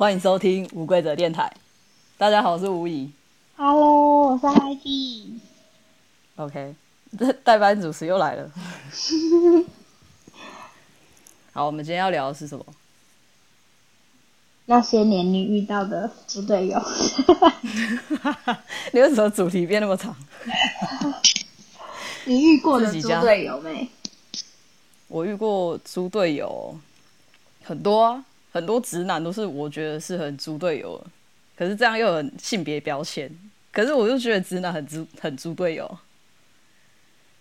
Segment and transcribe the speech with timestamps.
[0.00, 1.52] 欢迎收听无规则电台。
[2.16, 3.12] 大家好，我是吴怡。
[3.54, 5.34] Hello，我是 Heidi。
[6.36, 6.74] OK，
[7.18, 8.50] 这代班主持又来了。
[11.52, 12.64] 好，我们今天要聊的是什么？
[14.64, 16.82] 那些年你遇到的猪队友。
[18.92, 20.16] 你为什么主题变那么长？
[22.24, 23.86] 你遇过的猪队友没？
[25.08, 26.74] 我遇过猪队友
[27.64, 28.24] 很多啊。
[28.52, 31.00] 很多直男都是我觉得是很猪队友，
[31.56, 33.30] 可是这样又有性别标签，
[33.72, 35.98] 可是我就觉得直男很猪很猪队友。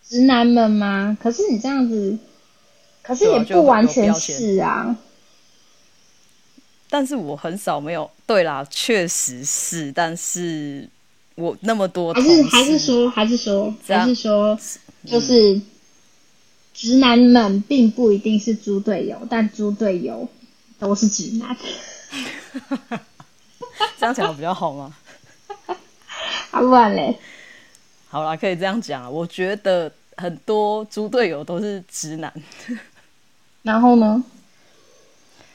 [0.08, 1.18] 直男们吗？
[1.22, 2.18] 可是你这样子，
[3.02, 4.98] 可是也不完全是啊。
[6.90, 10.90] 但是我很少没有，对啦，确实是，但是
[11.36, 14.60] 我那么多还是还是说还是说还是说，
[15.06, 15.62] 就是
[16.74, 20.28] 直男们并不一定是猪队友，但猪队友。
[20.80, 21.56] 都是直男，
[24.00, 24.96] 这样讲比较好吗？
[26.52, 27.20] 好乱嘞！
[28.10, 29.12] 好啦，可以这样讲。
[29.12, 32.34] 我觉得很多猪队友都是直男。
[33.62, 34.24] 然后呢？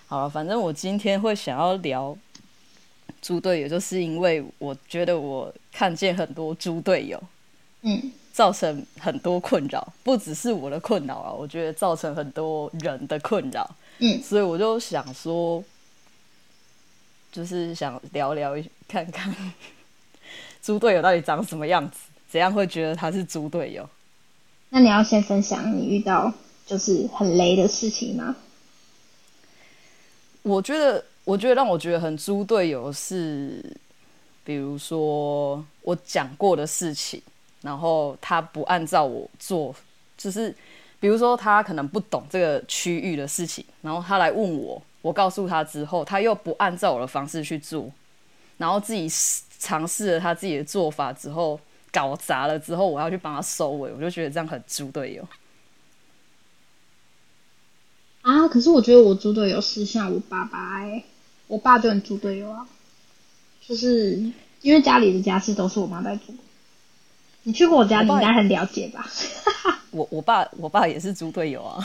[0.07, 2.17] 好了，反正我今天会想要聊
[3.21, 7.21] 猪队友，就是因为我觉得我看见很多猪队友，
[7.81, 13.69] 嗯，造成很多困扰，不只是我的困扰啊，我觉得造成很多人的困扰。
[13.99, 15.63] 嗯，所以我就想说，
[17.31, 18.55] 就是想聊聊
[18.89, 19.35] 看看
[20.63, 23.89] 猪队友到底长什么样子，怎样会觉得他是猪队友？
[24.71, 26.33] 那你要先分享你遇到
[26.67, 28.35] 就是很雷的事情吗？
[30.43, 33.63] 我觉得，我觉得让我觉得很猪队友是，
[34.43, 37.23] 比如说我讲过的事情，
[37.63, 39.75] 然后他不按照我做，
[40.19, 40.55] 就是。
[41.05, 47.93] 比如说，他可能不懂这个区域的事情，然后他来问我，我告诉他之后，他又不按照我的方式去做，
[48.57, 49.07] 然后自己
[49.59, 51.61] 尝试了他自己的做法之后，
[51.93, 55.29] 搞砸了之后，我要去帮他收尾，我就觉得这样很猪队友。
[58.23, 58.49] 啊！
[58.49, 61.05] 可是我觉得我猪队友是像我爸爸哎、欸，
[61.49, 62.67] 我爸就很猪队友啊，
[63.61, 64.33] 就是
[64.63, 66.35] 因为家里的家事都是我妈在做。
[67.43, 69.07] 你去过我家，你应该很了解吧？
[69.95, 71.79] 我我爸我爸也是猪队友啊。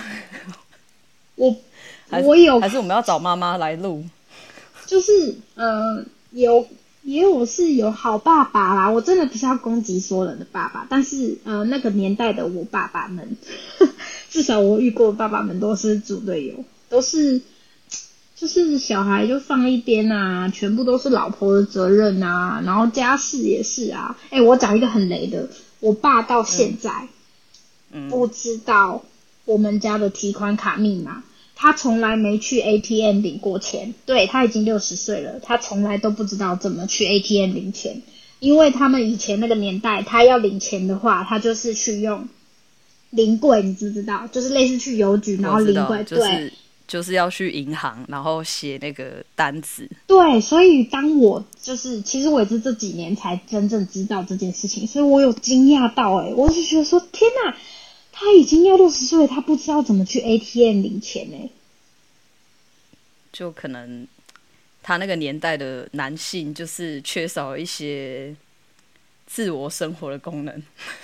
[1.36, 1.56] 我
[2.24, 4.04] 我有还是我们要找妈妈来录？
[4.86, 6.68] 就是呃有
[7.04, 13.38] 也有是有好爸爸啦，我真的不是要攻击所有人的爸爸，但是呃那个年代的我爸爸们，
[14.30, 17.42] 至少我遇过爸爸们都是猪队友，都是。
[18.36, 24.18] 就是小孩就放一边啊，全部都是老婆的责任啊，然后家事也是啊。
[24.30, 25.50] 哎、欸，我讲一个很雷的，
[25.82, 27.10] 我爸到现在，
[28.10, 29.04] 不知道
[29.46, 31.24] 我们家的提款卡密码，
[31.56, 33.94] 他从来没去 ATM 领过钱。
[34.06, 38.02] 对，他已经六十岁了，他从来都不知道怎么去 ATM 领钱，
[38.40, 42.28] 因为他们以前那个年代，他要领钱的话，他就是去用
[43.10, 44.28] 临柜，你知不知道？
[44.28, 46.54] 就是类似去邮局，然后临柜，就是、对。
[46.90, 49.88] 就是要去银行，然后写那个单子。
[50.08, 57.56] 对，所以当我就是，其实我也是这几年才真正知道这件事情，所以我有惊讶到、欸，哎，我就觉得说，天哪，
[58.20, 61.50] 他已经要六十岁，他不知道怎么去 ATM 领钱呢、欸？
[63.32, 64.06] 就可能
[64.84, 68.36] 他那个年代的男性就是缺少一些
[69.26, 70.62] 自我生活的功能。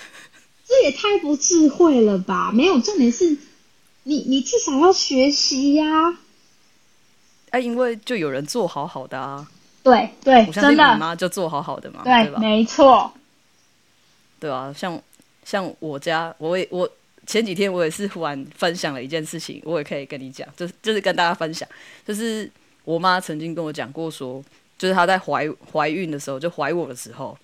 [0.67, 2.51] 这也太不智慧了吧？
[2.51, 3.37] 没有，重点是。
[4.03, 6.19] 你你至少要学习呀、啊！
[7.51, 9.49] 哎、啊，因为就有人做好好的啊。
[9.81, 12.39] 对对，我相信你妈就做好好的嘛，对，对吧？
[12.39, 13.13] 没错。
[14.39, 15.01] 对啊，像
[15.45, 16.89] 像我家，我也我
[17.25, 21.67] 前几天我也是忽然分享了一件事情，我也可以跟你讲，就是就是跟大家分享，
[22.05, 22.49] 就是
[22.83, 24.43] 我妈曾经跟我讲过说，
[24.77, 27.37] 就是她在怀怀孕的时候，就怀我的时候，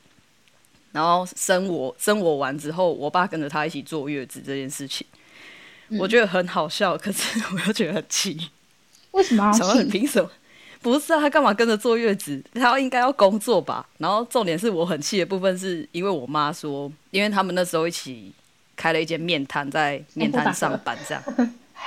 [0.91, 5.05] 然后生我生我完之后，我爸跟着她一起坐月子这件事情。
[5.99, 8.49] 我觉得很好笑，可是我又觉得很气。
[9.11, 9.51] 为什么
[9.91, 10.31] 凭什么？
[10.81, 12.41] 不是啊，他干嘛跟着坐月子？
[12.53, 13.85] 他应该要工作吧？
[13.97, 18.31] 然后重点是我很气的部分，是因为我妈说，因为他们那时候一起
[18.81, 21.23] 开了一间面摊，在面摊上班这样。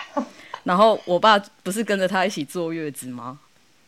[0.62, 3.40] 然后我爸不是跟着他一起坐月子吗？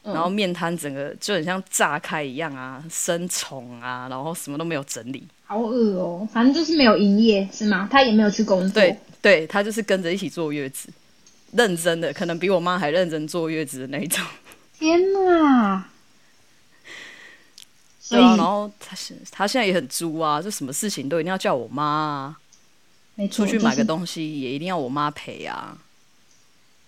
[0.03, 6.29] 然后面摊整个就很像炸开一样啊，生虫啊，然后什么都没有整理，好恶哦。
[6.32, 7.88] 反正就是没有营业是吗？
[7.91, 8.70] 他也没有去工作。
[8.82, 8.97] 对。
[9.23, 10.88] 对，他就是跟着一起坐月子，
[11.53, 14.25] 认真的，可能比我妈还认真坐月子的那一种。
[14.79, 15.85] 天哪！
[18.08, 22.37] 对啊，然后他现他现在也很猪啊，就什么事情都一定要叫我妈啊，
[23.17, 25.77] 没错，出去买个东西也一定要我妈陪啊。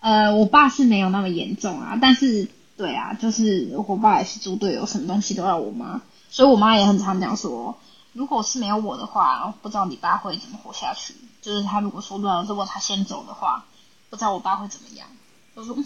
[0.01, 7.77] 呃，我爸是没有那么严重啊，但是对啊，就是我爸也是猪队友，什么东西都要我妈，所以我妈也很常讲说，
[8.13, 11.15] 如果是没有我的话，不知道你爸会怎么活下去。
[11.43, 13.65] 就是他如果说了，如果他先走的话，
[14.11, 15.09] 不知道我爸会怎么样。
[15.55, 15.77] 我说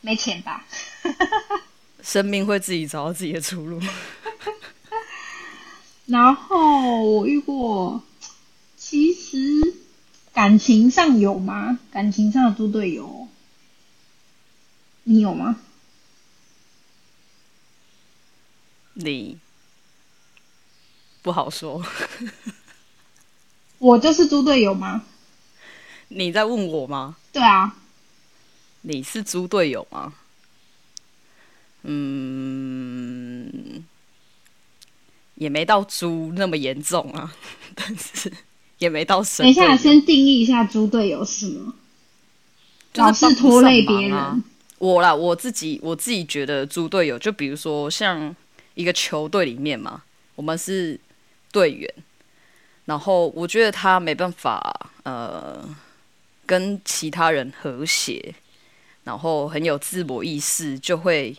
[0.00, 0.64] 没钱吧，
[2.02, 3.80] 生命会自己找到自己的出路。
[6.06, 8.02] 然后我遇过，
[8.92, 9.72] 其实
[10.34, 11.78] 感情上有吗？
[11.90, 13.26] 感情上的猪队友，
[15.04, 15.56] 你有吗？
[18.92, 19.38] 你
[21.22, 21.82] 不好说。
[23.78, 25.06] 我就是猪队友吗？
[26.08, 27.16] 你在问我吗？
[27.32, 27.74] 对啊。
[28.82, 30.12] 你是猪队友吗？
[31.84, 33.86] 嗯。
[35.36, 37.34] 也没到猪那么严重啊，
[37.74, 38.30] 但是
[38.84, 39.44] 也没到神。
[39.44, 41.72] 等一下，先定义一下猪队友是什么？
[42.92, 44.12] 就是、老是拖累别人。
[44.12, 44.38] 啊、
[44.78, 48.34] 我啦，我自己我自己觉得猪队友，就比如说像
[48.74, 50.02] 一个球队里面嘛，
[50.34, 50.98] 我们是
[51.50, 51.88] 队员，
[52.84, 55.64] 然后我觉得他没办法呃
[56.44, 58.34] 跟其他人和谐，
[59.04, 61.36] 然后很有自我意识，就会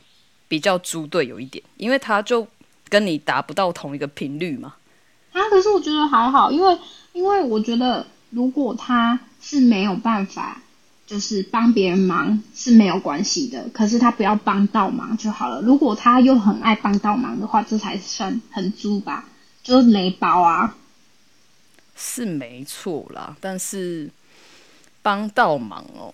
[0.48, 2.48] 比较猪队友一点，因为他就。
[2.90, 4.76] 跟你达不到同一个频率嘛？
[5.32, 6.78] 啊，可是我觉得还好，因为
[7.14, 10.62] 因为我觉得如果他是没有办法，
[11.08, 15.62] 就是帮别人忙是没有关系的，可是他不要帮倒忙就好了。
[15.62, 19.26] 如果他又很爱帮倒忙的话，这才算很猪吧，
[19.64, 20.76] 就是雷包啊。
[21.96, 24.10] 是没错啦，但是
[25.02, 26.14] 帮倒忙哦，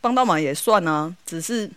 [0.00, 1.70] 帮倒忙也算啊，只是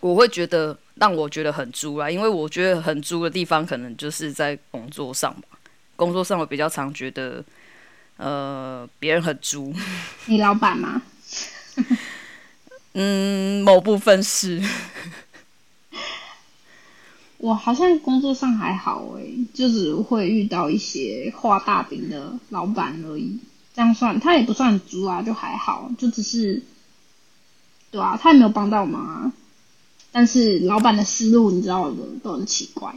[0.00, 0.76] 我会觉得。
[0.96, 5.51] 让我觉得很猪啦，因为我觉得很猪的地方，可能就是在工作上吧。
[5.96, 7.44] 工作上我比较常觉得，
[8.16, 9.72] 呃，别人很猪。
[10.26, 11.02] 你老板吗？
[12.94, 14.62] 嗯，某部分是。
[17.38, 23.38] 我好像工作上还好诶、欸，就只会遇到一些画大饼的老板而已。
[23.74, 26.62] 这样算，他也不算猪啊，就还好，就只是，
[27.90, 29.32] 对啊，他也没有帮到忙啊。
[30.12, 32.94] 但是老板的思路你知道的都很奇怪。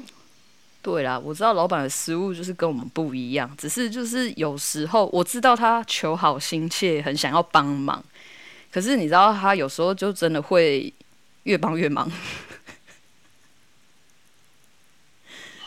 [0.86, 8.06] 对啦，我知道老板的思路就是跟我们不一样，只是就是有时候我知道他求好心切，很想要帮忙，
[8.72, 10.94] 可是你知道他有时候就真的会
[11.46, 12.12] 越帮越忙。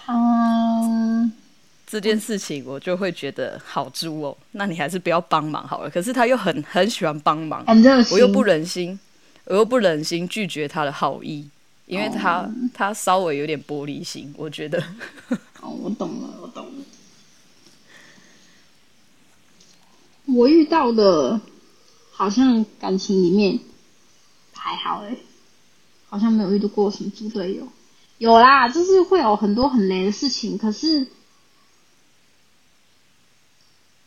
[0.07, 1.33] 嗯，
[1.85, 5.91] 这件事情我就会觉得好猪哦，那你还是不要帮忙好了。
[5.91, 7.65] 可是他又很很喜欢帮忙，
[8.13, 8.97] 我又不忍心。
[9.47, 11.49] 我又不忍心拒绝他的好意，
[11.89, 12.51] 因为他、oh.
[12.75, 14.79] 他稍微有点玻璃心，我觉得。
[15.61, 16.73] 哦，我懂了，我懂了。
[20.27, 21.41] 我遇到的，
[22.13, 23.59] 好像感情里面
[24.53, 25.17] 还好哎，
[26.11, 27.67] 好像没有遇到过什么猪队友。
[28.19, 31.07] 有啦，就是会有很多很雷的事情，可是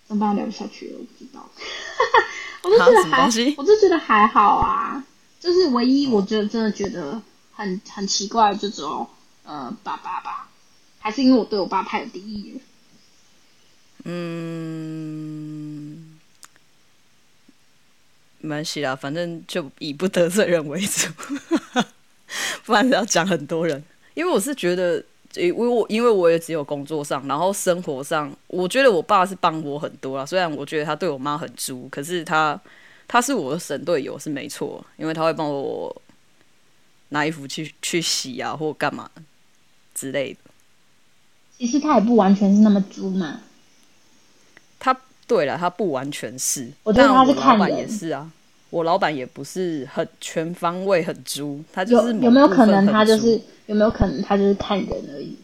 [0.08, 0.36] 怎么办？
[0.36, 1.50] 聊不下去了，我不知道。
[2.64, 3.26] 我就觉得还，
[3.58, 5.04] 我就觉得还好啊。
[5.40, 7.20] 就是唯一，我觉得真的觉得
[7.62, 9.08] 很很奇怪，就只有
[9.44, 10.50] 呃爸爸吧，
[11.00, 12.60] 还是因为我对我爸太有敌意了。
[14.04, 14.60] 嗯，
[18.40, 21.08] 没关系啦，反正就以不得罪人为主，
[22.66, 23.84] 不然要讲很多人。
[24.14, 25.04] 因为我是觉得，
[25.36, 30.26] 因为我因为我也只有工作上，然后生活上，我觉得我爸是帮我很多啦。
[30.26, 32.60] 虽然我觉得他对我妈很猪，可是他。
[33.08, 35.94] 他是我的神队友是没错，因为他会帮我
[37.12, 39.10] 拿衣服去去洗啊，或干嘛
[39.94, 40.40] 之类的。
[41.58, 43.40] 其实他也不完全是那么猪嘛。
[44.80, 46.70] 他对了，他不完全是。
[46.84, 47.60] 我觉得他是看人。
[47.60, 48.32] 我老板也是啊，
[48.70, 55.38] 我老板也不是很全方位很猪，他就是有有没有可能他就是有没有可能他就是看人而已？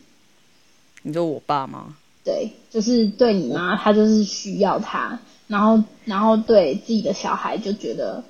[1.03, 1.95] 你说我爸吗？
[2.23, 5.19] 对，就是对你妈，他就是需要他。
[5.47, 8.21] 然后，然后对自己的小孩就觉得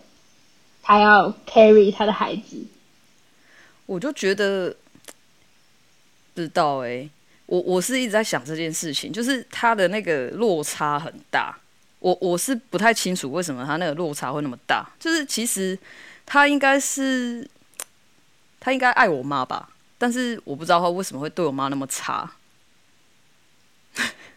[0.83, 2.57] 他要 carry 他的孩子，
[3.87, 4.69] 我就觉得
[6.35, 7.09] 不知道哎、
[7.47, 11.57] 我我是一直在想这件事情，就是他的那个落差很大，
[11.99, 15.77] 我我是不太清楚为什么他那个落差会那么大，就是其实
[16.25, 17.49] 他应该是
[18.59, 22.31] 他应该爱我妈吧，但是我不知道他为什么会对我妈那么差。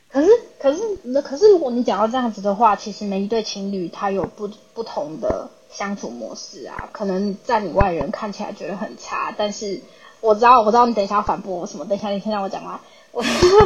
[0.08, 0.28] 可是，
[0.58, 6.88] 可是，可是，如果你讲到这样子的话，其实每一对情侣他有不不同的相处模式啊。
[6.92, 9.80] 可能在你外人看起来觉得很差，但是
[10.20, 11.84] 我知道，我知道你等一下要反驳我什么。
[11.84, 12.80] 等一下，你先让我讲完。
[13.12, 13.24] 我，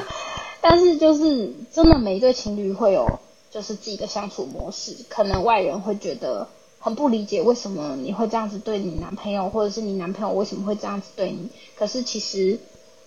[0.60, 3.18] 但是就是真的，每一对情侣会有
[3.50, 11.50] 就是自己的相处模式，可能外人会觉得很不理解为什么你会这样子对你男朋友，或者是你男朋友为什么会这样子对你。
[11.76, 12.58] 可是其实，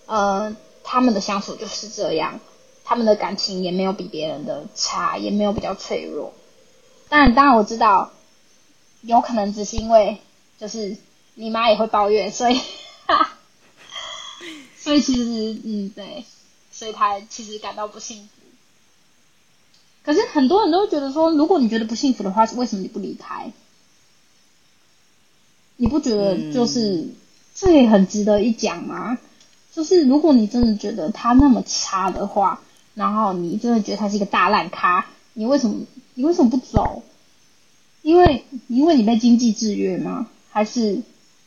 [0.06, 2.40] 呃，他们的相处就是这样，
[2.84, 6.34] 他们的感情也没有比别人的差，也没有比较脆弱。
[7.10, 8.12] 当然，当然我知道，
[9.08, 10.18] 有可能只是因为
[10.60, 10.98] 就是
[11.36, 12.60] 你妈也会抱怨，所以，
[14.78, 16.26] 所以其实，嗯，对，
[16.72, 18.30] 所以他其实感到不幸福。
[20.04, 23.52] 可是很多人都会觉得说，如果你觉得不幸福的话，为什么你不离开？
[25.78, 27.16] 你不觉得就是、嗯、
[27.56, 29.18] 这也很值得一讲吗？
[29.74, 32.62] 就是如果你真的觉得他那么差的话，
[32.94, 35.86] 然后你真的觉得他是一个大烂咖，你为什么
[36.16, 37.04] 你为什么不走？
[38.08, 40.30] 因为因为你被经济制约吗？
[40.50, 40.98] 还是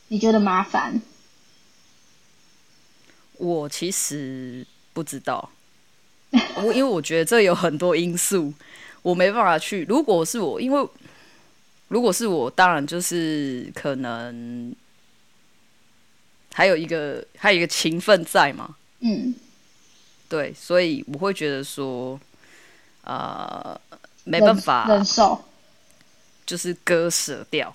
[0.09, 1.01] 你觉得麻烦？
[3.37, 4.63] 我其实
[4.93, 5.49] 不知道，
[6.57, 8.53] 我因为我觉得这有很多因素，
[9.01, 9.83] 我没办法去。
[9.89, 10.87] 如果是我，因为。
[11.87, 14.73] 如果是我，当然就是可能
[16.53, 18.77] 还有一个还有一个情分在嘛。
[19.01, 19.35] 嗯，
[20.29, 22.17] 对，所以我会觉得说，
[23.03, 23.77] 呃，
[24.23, 25.43] 没办法忍受，
[26.51, 27.73] 就是割舍掉。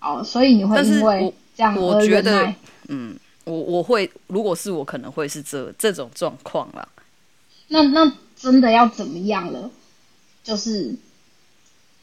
[0.00, 2.54] 哦，所以你会因为这样我觉得，
[2.88, 3.14] 嗯，
[3.44, 6.88] 我我会，如果是我，可能会是这这种状况啦。
[7.68, 9.70] 那那真的要怎么样了？
[10.42, 10.96] 就是。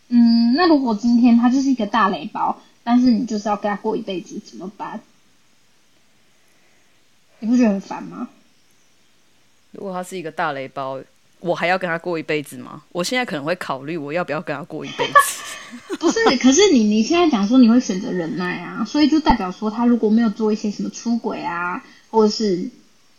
[0.09, 5.01] 嗯，那如果今天他就是一个大雷包，但是你就是要跟他过一辈子，怎么办？
[7.39, 8.29] 你不觉得很烦吗？
[9.71, 11.01] 如果他是一个大雷包，
[11.39, 12.83] 我还要跟他过一辈子吗？
[12.93, 15.13] 我现在可能会考虑我要不要跟他过一辈子。
[15.99, 22.69] 不是，可是你你现在讲说你会选择忍耐啊，所以就代表说他如果没有做一些什么出轨啊，或者是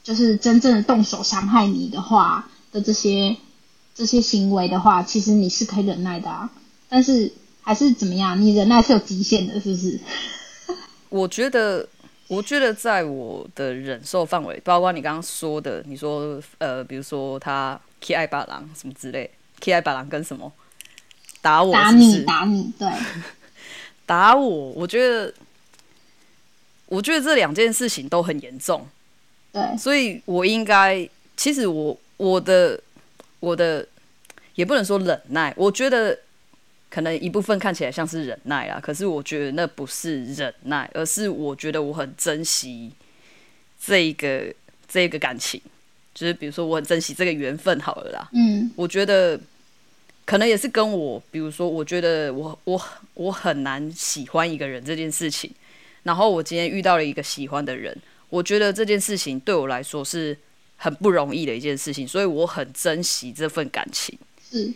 [0.02, 3.36] 就是真正的动手伤害你的话的这些
[3.94, 6.50] 这些行为的话，其实你是可以忍耐的啊。
[6.88, 8.40] 但是还是怎么样？
[8.40, 10.00] 你忍耐是有极限的，是不是？
[11.10, 11.86] 我觉得，
[12.28, 20.50] 我觉得在我的忍受范围，包括你刚刚说的，你说呃，比如说他 K 爱巴郎什么之类，K 爱巴郎跟什么
[21.40, 21.88] 打我是是？
[21.88, 22.88] 打你，打你，对，
[24.07, 24.49] 打我。
[24.73, 25.33] 我觉得，
[26.87, 28.87] 我觉得这两件事情都很严重，
[29.52, 32.80] 对，所以我应该，其实我我的
[33.40, 33.87] 我的
[34.54, 36.18] 也不能说忍耐，我觉得。
[36.90, 42.90] 可能一部分看起来像是忍耐啦，可是我觉得那不是忍耐，而是我觉得我很珍惜
[43.78, 44.42] 这一个
[44.88, 45.61] 这一个感情，
[46.14, 48.30] 就是比如说我很珍惜这个缘分好了啦。
[48.33, 49.38] 嗯，我觉得
[50.28, 52.78] 可能也是跟我，比如说我觉得我我
[53.14, 55.50] 我很难喜欢一个人这件事情，
[56.02, 57.97] 然后我今天遇到了一个喜欢的人，
[58.28, 60.37] 我觉得这件事情对我来说是
[60.76, 64.18] 很不容易的一件事情，所以我很珍惜这份感情。
[64.50, 64.70] 是。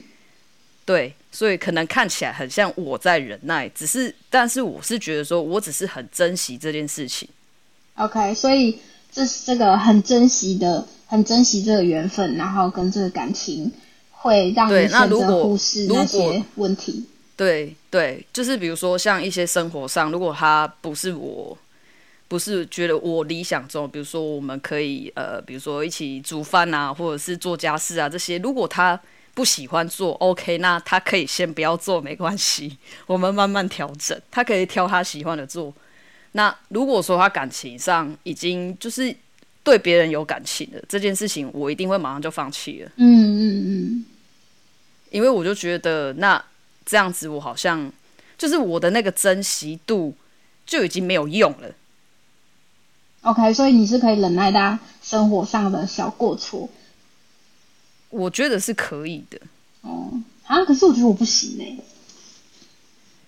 [0.86, 7.28] 对，所以可能看起来很像我在忍耐，只是，但是我是觉得说，我只是很珍惜这件事情。
[7.96, 8.78] OK，所以
[9.12, 13.70] 这是这个很珍惜的，很珍惜这个缘分，然后跟这个感情
[14.22, 17.04] 会让你选择忽视那些问题。
[17.36, 21.56] 对对，就是比如说像一些生活上，如果他不是我，
[22.28, 28.98] 不是觉得我理想中，比如说我们可以呃，比如说一起煮饭啊，或者是做家事啊这些，如果他。
[29.34, 32.76] 不喜欢做，OK，那他可以先不要做，没关系，
[33.06, 34.20] 我们慢慢调整。
[34.30, 35.72] 他可以挑他喜欢的做。
[36.32, 39.16] 那如果说他感情上已经就是
[39.64, 42.90] 对别人有感情了，这件事情我一定会马上就放弃了。
[42.96, 44.04] 嗯嗯嗯，
[45.12, 46.42] 因为我就觉得那
[46.84, 47.92] 这样子，我好像
[48.36, 50.14] 就是我的那个珍惜度
[50.66, 51.68] 就已经没有用了。
[53.20, 56.68] OK，所以你是可以忍耐他生活上的小过错。
[58.10, 59.38] 我觉得是可以的。
[59.82, 60.10] 哦，
[60.46, 61.76] 啊，可是我觉得我不行哎。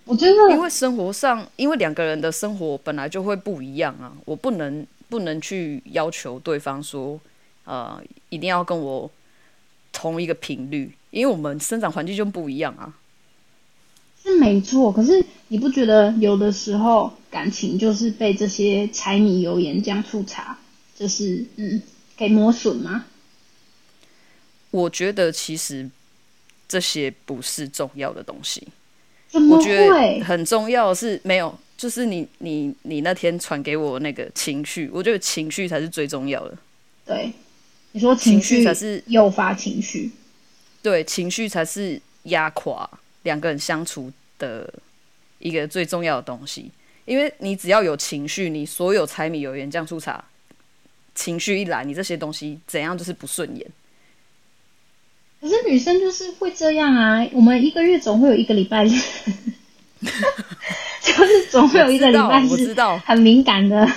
[0.03, 7.19] 我觉得，因为生活上，因为两个人的生活本来就会不一样啊，我不能不能去要求对方说，
[7.63, 9.09] 呃，一定要跟我
[9.91, 12.93] 同一个频率，因为我们生长环境就不一样啊。
[14.21, 20.57] 是没错，可是你不觉得有的时候感情就是被这些柴米油盐酱醋茶，
[20.93, 21.81] 就是嗯，
[22.17, 23.05] 给磨损吗？
[24.71, 25.89] 我觉得其实
[26.67, 28.67] 这些不是重要的东西。
[29.49, 36.57] 我觉得很重要的是没有，就是你你你那天传给我那个情绪，我觉得情绪才是最重要的。
[37.05, 37.31] 对，
[37.93, 40.11] 你说情绪才是诱发情绪，
[40.85, 42.87] 对，情绪才是压垮
[43.23, 44.71] 两个人相处的
[45.39, 46.69] 一个最重要的东西。
[47.05, 50.23] 因为你只要有情绪，你所有柴米油盐酱醋茶，
[51.15, 53.65] 情绪一来，你这些东西怎样就是不顺眼。
[55.41, 58.91] 可是女生就是会这样啊，我们一个月总会有一个礼拜日
[61.01, 63.91] 就是总会有一个礼拜我知道很敏感的。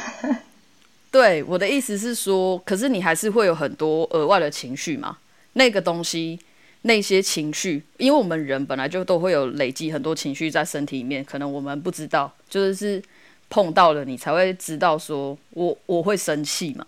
[1.11, 5.19] 对，我的意思是说，可是你还是会有很多额外的情绪嘛？
[5.55, 6.39] 那个东西，
[6.83, 13.03] 那些情绪，因为我们人本来就都会有累积很多情绪在身体里面，可能我们不知道，就是
[13.51, 16.87] 碰到了你才会知道，说我我会生气嘛。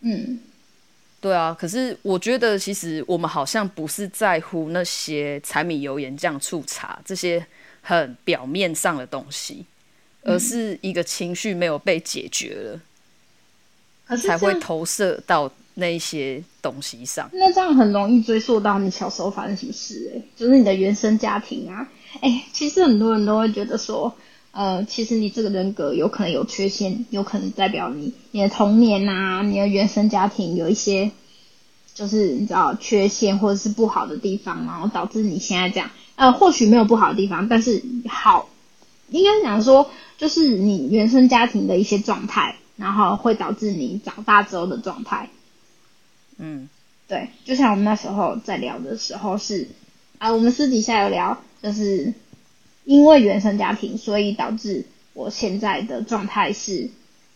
[0.00, 0.40] 嗯，
[1.20, 1.56] 对啊。
[1.58, 7.46] 可是我觉得，其实我们好像不是在乎那些柴米油盐酱醋茶这些
[7.82, 9.64] 很表面上的东西，
[10.22, 12.80] 而是一个情绪没有被解决了。
[14.16, 17.30] 才会投射到那一些东西上。
[17.32, 20.12] 那这样很容易追溯到你小时候发生什么事？
[20.14, 21.88] 哎，就是你的原生家庭啊。
[22.20, 24.14] 哎，其实很多人都会觉得说，
[24.50, 31.10] 呃，其实你这个人格有可能有缺陷，有可能代表你你的童年啊，你的原生家庭有一些
[31.94, 35.90] 就是你知道缺陷或者是不好的地方，然后导致你现在这样。
[36.16, 38.48] 呃，或许没有不好的地方，但是好，
[39.08, 42.56] 应该讲说就是你原生家庭的一些状态。
[42.76, 45.28] 然后会导致你长大之后的状态，
[46.42, 46.70] 嗯，
[47.06, 49.68] 对，就像我们那时候在聊的时候是，
[50.16, 52.14] 啊，我们私底下有聊，就是
[52.84, 56.88] 因为原生家庭，所以导致我现在的状态是，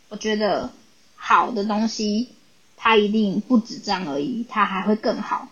[0.09, 0.71] 我觉得
[1.17, 2.31] 好的东西，
[2.79, 5.49] 它一定不止这样而已，它还会更好。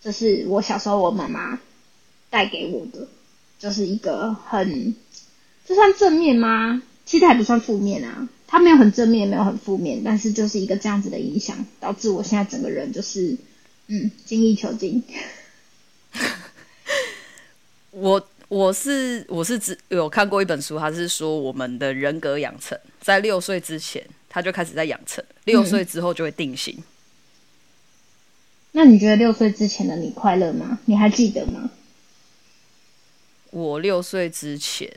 [0.00, 1.60] 这是我小时候我妈妈
[2.30, 3.06] 带给我的，
[3.58, 4.96] 就是一个很，
[5.66, 6.82] 这算正面吗？
[7.04, 8.28] 其实还不算负面啊。
[8.50, 13.36] 他没有很正面，也没有很负面，但是就是一个这样子的影响，导致我现在整个人就是，
[13.88, 15.02] 嗯，精益求精。
[17.90, 26.74] 我我是我是只有看过一本书，他是说我们的人格养成在六岁之前他就开始在养成，六岁之后就会定型。
[26.78, 26.84] 嗯。
[28.72, 30.78] 那你觉得六岁之前的你快乐吗？
[30.86, 31.70] 你还记得吗？
[33.50, 34.90] 我六岁之前，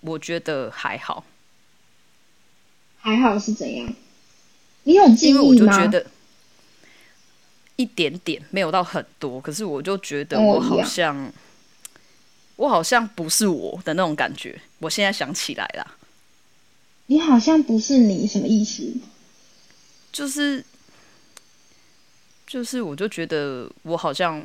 [0.00, 1.24] 我觉得还好。
[3.02, 3.92] 还好是怎样？
[4.84, 5.40] 你有记忆吗？
[5.40, 6.06] 因为我就觉得
[7.76, 9.40] 一点点，没有到很多。
[9.40, 11.32] 可是我就觉得我好像，
[12.56, 14.60] 我好像不是我的那种感觉。
[14.78, 15.96] 我现在想起来了，
[17.06, 18.92] 你好像不是你，什么意思？
[20.12, 20.64] 就是
[22.46, 24.42] 就是，我就觉得我好像，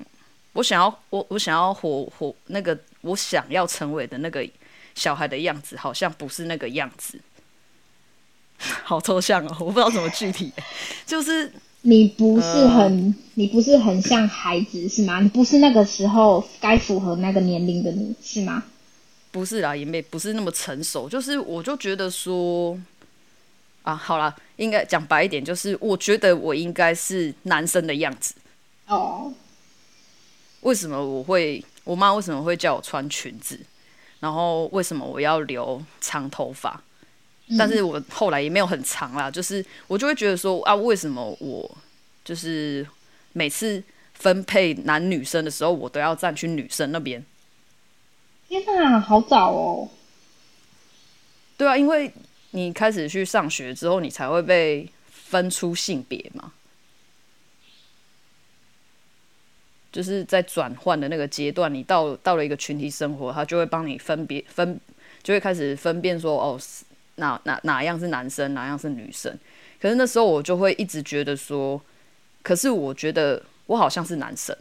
[0.54, 4.48] 我想要我我想要活活那个我想要成为的那个
[4.96, 7.20] 小孩的样子，好像不是那个样子。
[8.84, 10.52] 好抽象哦，我不知道怎么具体。
[11.06, 15.20] 就是你不是很，呃、你不是很像孩子是吗？
[15.20, 18.64] 你不是那个时候该符合那个年龄的你是吗？
[19.32, 21.08] 不是啦，也没不是那么成熟。
[21.08, 22.78] 就是我就觉得说，
[23.84, 28.34] 啊，好啦，应该讲白一点，就是我觉得我应该是男生的样子。
[28.88, 29.32] 哦。
[30.62, 31.64] 为什么我会？
[31.84, 33.58] 我妈为什么会叫我穿裙子？
[34.20, 36.82] 然后为什么我要留长头发？
[37.58, 41.78] 但是我后来也没有很长啦，就是我就会觉得说啊，为什么我
[42.26, 42.86] 就是
[43.32, 43.82] 每次
[44.16, 47.24] 分配男女生的时候，我都要站去女生那边？
[48.50, 49.90] 天哪，好早哦！
[51.56, 52.12] 对啊，因为
[52.52, 56.52] 你开始去上学之后，你才会被分出性别嘛，
[59.90, 64.78] 就是在转换的那个阶段，你到到了一个群体生活，他就会帮你分别分，
[65.24, 66.60] 就会开始分辨说哦。
[67.18, 69.38] 哪哪哪样是男生，哪样是女生？
[69.80, 71.80] 可是那时候我就会一直觉得说，
[72.42, 74.56] 可是我觉得我好像是男生。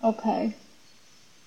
[0.00, 0.52] OK，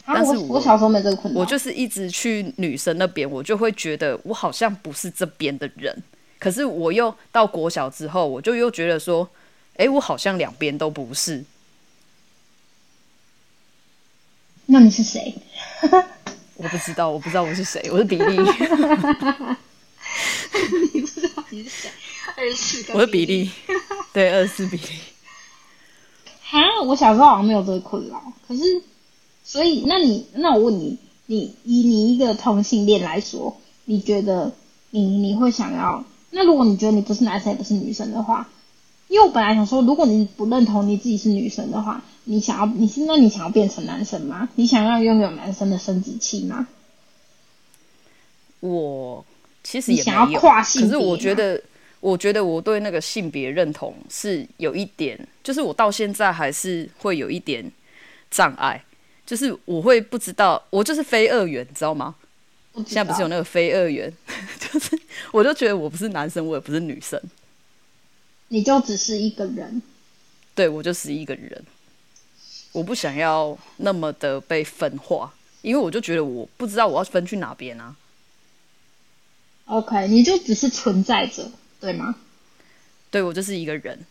[0.05, 6.03] 但是我，我小时候没这个困扰，我就是一直去女生那边，我就会觉得我好像不是这边的人。
[6.39, 9.27] 可是我又到国小之后，我就又觉得说，
[9.77, 11.43] 哎，我好像两边都不是。
[14.65, 15.35] 那你是谁？
[16.55, 18.37] 我不知道，我不知道我是谁，我是比利。
[20.93, 21.89] 你不知道你是谁？
[22.35, 22.93] 二十四个。
[22.93, 23.49] 我是比利，
[24.13, 24.83] 对，二十四比利。
[26.43, 28.21] 哈，我小时候好像没有这个困扰。
[28.47, 28.61] 可是，
[29.43, 34.53] 所以，那你，那我问你，你以你一个同性恋来说，你觉得
[34.91, 36.05] 你你会想要？
[36.29, 38.47] 那如果你觉得你不是男生也不是女生的话，
[39.13, 42.03] 因为我本来想说，如果你不认同你自己是女生的话。
[42.25, 44.47] 你想要你是那你想要变成男生吗？
[44.55, 46.65] 你想要拥有男生的生殖器吗？
[48.61, 49.25] 我
[49.61, 51.61] 其实也没有，想要跨性，可是我觉得，
[51.99, 57.69] 我觉得我对那个性别认同是有一点，就是我到现在还是会有一点
[58.31, 58.81] 障碍，
[59.25, 62.15] 就是我会不知道，我就是非二元，你知道吗？
[62.87, 64.09] 现在不是有那个非二元，
[64.57, 64.97] 就是
[65.33, 67.21] 我就觉得我不是男生，我也不是女生，
[68.49, 69.81] 你就只是一个人，
[70.53, 71.63] 对，我就是一个人。
[72.71, 77.95] 我不想要那么的被分化，因为我就觉得我不知道我要分去哪边啊。
[79.65, 82.15] OK，你就只是存在着，对吗？
[83.09, 84.05] 对，我就是一个人。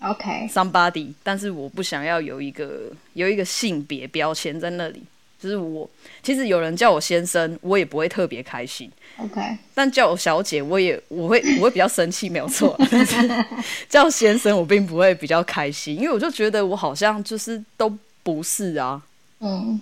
[0.00, 5.02] OK，somebody，但是我不想要有一个有一个性别标签在那里。
[5.42, 5.90] 就是我，
[6.22, 8.88] 其实有人叫我先生，我也不会特别开心。
[9.16, 9.40] OK，
[9.74, 12.76] 但叫我小姐，我也我会我会比较生气，没有错。
[12.88, 13.28] 但是
[13.90, 19.02] 叫先生，我并不会比较开心，因为我就觉得我好像就是都不是啊。
[19.40, 19.80] 嗯，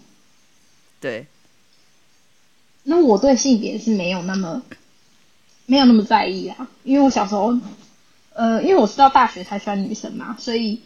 [0.99, 1.27] 对。
[2.85, 4.63] 那我对性别是没有那么
[5.67, 7.55] 没有那么在意啊，因为我小时候，
[8.33, 10.81] 呃，因为我是到大学才喜欢女生嘛，所以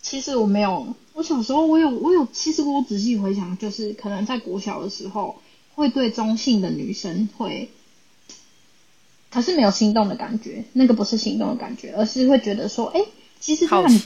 [0.00, 0.94] 其实我没有。
[1.14, 5.36] 我小时候，我有，我有，其实我仔细回想，就是可能在国小的时候，
[5.74, 7.70] 会对中性的女生会，
[9.30, 13.00] 可是没有心动的感觉，那个不是心动的感觉，而是会觉得说，哎，
[13.40, 14.00] 其实他很，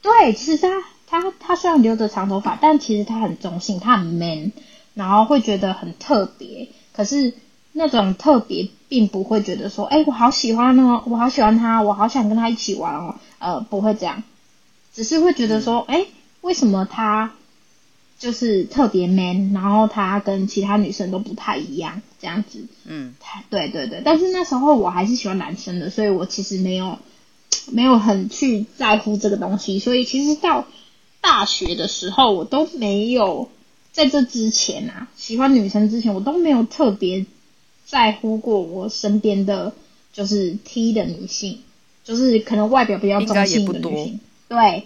[0.00, 4.52] 对，其实他他他虽然留着长头发，但其实他很中性，他很 man，
[4.94, 7.34] 然后会觉得很特别，可是
[7.72, 14.22] 那种特别并不会觉得说，哎，我好喜欢哦，我好喜欢他，我好想跟他一起玩哦，呃，不会这样，
[14.94, 16.06] 只是会觉得说，哎、嗯。
[16.46, 17.34] 为什么他
[18.20, 22.64] 就是特别 man，然后他跟其他女生都不太一样，这样子。
[22.84, 23.14] 嗯，
[23.50, 24.00] 对对对。
[24.04, 26.98] 但是那时候我还是喜欢男生的，所以我其实没有
[27.72, 29.80] 没有很去在乎这个东西。
[29.80, 30.66] 所以其实到
[31.20, 33.50] 大学的时候，我都没有
[33.90, 37.26] 在这之前啊，喜欢女生之前，我都没有特别
[37.84, 39.74] 在乎过我身边的
[40.12, 41.58] 就是 T 的女性，
[42.04, 44.84] 就是可能外表比较中性的女性，对。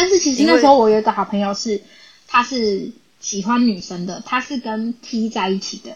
[0.00, 1.82] 但是其实那时候我有一个好朋友是，
[2.26, 5.94] 他是喜欢女生的，他是跟 T 在一起的，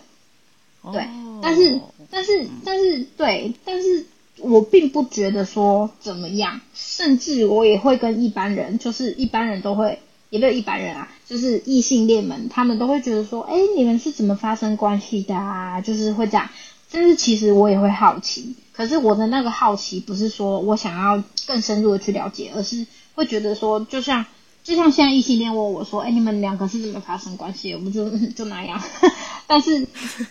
[0.92, 1.08] 对，
[1.40, 4.04] 但是但是但是对，但是
[4.36, 15.80] 我并不觉得说怎么样，甚至我也会跟一般人，就是一般人都会，也没有一般人啊，就是异性恋们，他们都会觉得说，哎，你们是怎么发生关系的啊？
[15.80, 16.50] 就是会这样，
[16.90, 22.86] 但是其实我也会好奇，可是我的那个好奇不是说我想要更深入的去了解，而是。
[23.14, 24.27] 会觉得说，就像
[24.62, 27.74] 就像现在异性恋问我说，哎，你们两个是怎么发生关系？
[27.74, 28.83] 我们就 就那样。
[29.46, 29.87] 但是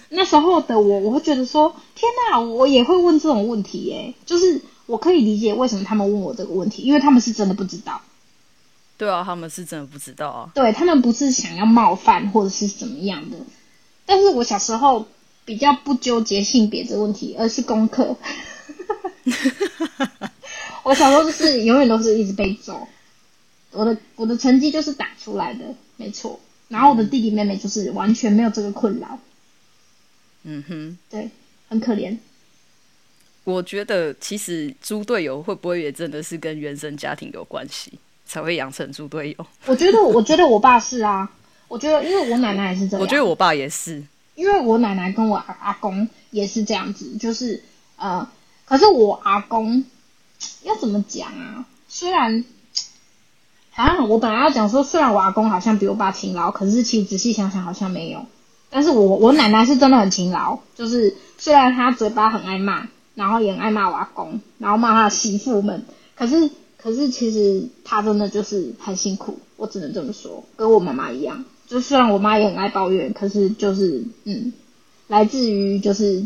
[0.09, 4.13] 那时候的我，我会觉得说，天哪，我也会问这种问题耶。
[4.25, 8.01] 就是我可以理解为什么他们问我这个问题，因为他们是真的不知道。
[8.97, 10.51] 对啊，他们是真的不知道啊。
[10.53, 13.37] 对，他们不是想要冒犯或者是怎么样的。
[14.05, 15.07] 但是我小时候
[15.45, 18.17] 比较不纠结性别这个问题，而是功课。
[20.83, 22.87] 我小时候就是永远都是一直被揍，
[23.71, 26.39] 我的我的成绩就是打出来的，没错。
[26.67, 29.17] 然后我的弟弟妹妹就是完全没有这个困扰。
[30.43, 31.29] 嗯哼，对，
[31.69, 32.17] 很可怜。
[33.45, 37.93] 我觉得其实猪队友会不会也真的是跟原生家庭有关系，
[38.25, 39.47] 才会养成猪队友？
[39.65, 41.31] 我觉得，我觉得我爸是啊。
[41.69, 43.01] 我觉得，因为我奶奶也是这样。
[43.01, 44.03] 我觉得我爸也是，
[44.35, 47.63] 因为我奶奶跟我阿阿公也是这样子，就是
[47.95, 48.29] 呃，
[48.65, 49.85] 可是我阿公。
[50.63, 51.65] 要怎么讲啊？
[51.87, 52.43] 虽然
[53.75, 58.25] 啊，我本来要讲说，虽然我阿公好像比我爸勤劳，可是其实仔细想想好像没有。
[58.69, 71.43] 但是我我奶奶是真的很勤劳，就是虽然她嘴巴很爱骂，然后也很爱骂我阿公，然后骂他的媳妇们，可是可是其实她真的就是很辛苦，我只能这么说，跟我妈妈一样。
[71.67, 74.53] 就虽然我妈也很爱抱怨，可是就是嗯，
[75.07, 76.25] 来自于就是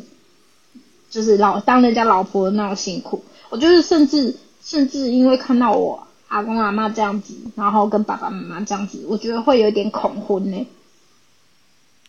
[1.09, 3.23] 就是老当人家老婆那种辛苦。
[3.49, 10.67] 我就是甚至甚至因为看到我阿公阿妈这样子，然后跟爸爸妈妈这样子，我觉得会有点恐婚呢。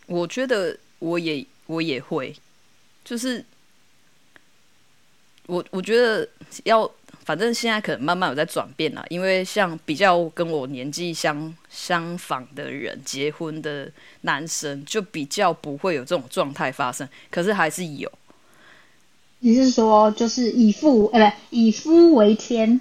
[0.07, 2.35] 我觉得我也我也会，
[3.05, 3.45] 就是
[5.47, 6.29] 我我觉得
[6.65, 6.91] 要，
[7.25, 13.89] 反正现在可能慢慢有在转变啦，因为像比较跟我年纪相相仿的人结婚的
[14.23, 18.11] 男生，就比较不会有这种状态发生，可是还是有。
[19.41, 22.81] 你是说，就是以父，呃，不，以夫为天，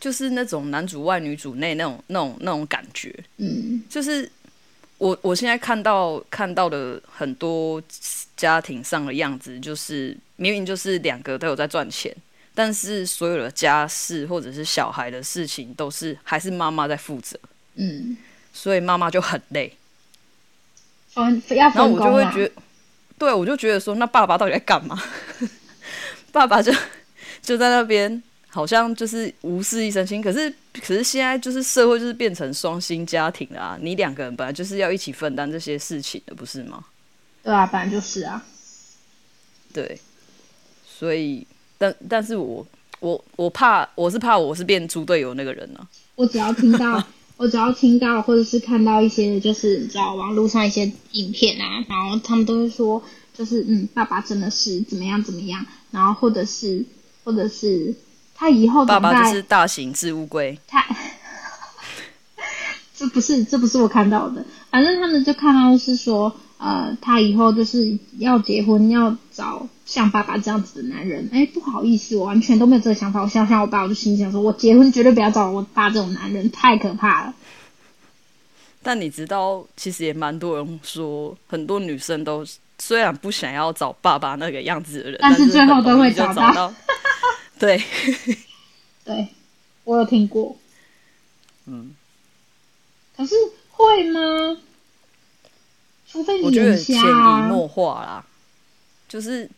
[0.00, 3.14] 就是那种男主外女主内那种、那种、那种感觉。
[3.36, 4.28] 嗯，就是
[4.98, 7.80] 我我现在看到看到的很多
[8.36, 12.12] 家庭上的样子，就是明明就是两个都有在赚钱，
[12.56, 17.38] 但是所有的家事或者是小孩的事情都是还是妈妈在负责。
[17.76, 18.16] 嗯，
[18.52, 19.72] 所以妈妈就很累。
[21.14, 22.10] 嗯要分工啊。
[22.10, 22.62] 然后我就会觉得。
[23.22, 25.00] 对，我就觉得说，那爸爸到底在干嘛？
[26.32, 26.72] 爸爸就
[27.40, 30.20] 就在那边，好像就是无事一身轻。
[30.20, 33.78] 可是，可是现在就是社会就是变成双薪家庭了啊！
[33.80, 36.84] 你两个人本来就是要一起分担这些事情的，不是吗？
[37.44, 38.44] 对啊，本来就是啊。
[39.72, 40.00] 对，
[40.84, 41.46] 所以，
[41.78, 42.66] 但但是我
[42.98, 45.86] 我我怕，我是怕我是变猪队友那个人呢啊。
[46.16, 47.00] 我只要听到。
[47.42, 53.02] 我只要听到或者是看到一些，就是你知道网络上一些影片啊，然后他们都会说，
[53.36, 56.84] 就是嗯，爸爸真的是怎么样怎么样，然后或者是
[57.24, 57.92] 或者是
[58.36, 60.86] 他以后爸爸就是大型置物柜，他
[62.94, 66.32] 这不是这不是我看到的，反正他们就看到是说。
[66.64, 71.28] 呃，他以后就是要结婚，要找像爸爸这样子的男人。
[71.32, 73.20] 哎，不好意思，我完全都没有这个想法。
[73.20, 77.34] 我想想我爸，我就心想说，我结婚绝对不要找我爸这种男人，太可怕了。
[78.82, 82.42] 但你知道，其实也蛮多人说，很多女生都
[82.78, 86.72] 虽然不想要找爸爸那个样子的人，但是最后都会找到。
[87.60, 87.84] 对，
[89.04, 89.28] 对，
[89.84, 90.56] 我有听过。
[91.66, 91.94] 嗯，
[93.14, 93.34] 可是
[93.70, 94.56] 会吗？
[96.10, 98.24] 除非你、啊、我觉得潜移默化啦，
[99.08, 99.48] 就是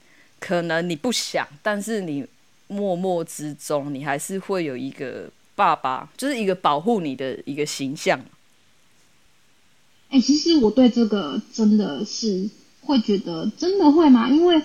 [0.46, 2.22] 可能你不想，但是你
[2.68, 8.20] 默默之中，你还是会有一个爸爸，就是一个保护你的一个形象。
[10.10, 12.46] 哎、欸，其实我对这个真的是
[12.82, 14.28] 会觉得，真的会吗？
[14.28, 14.60] 因为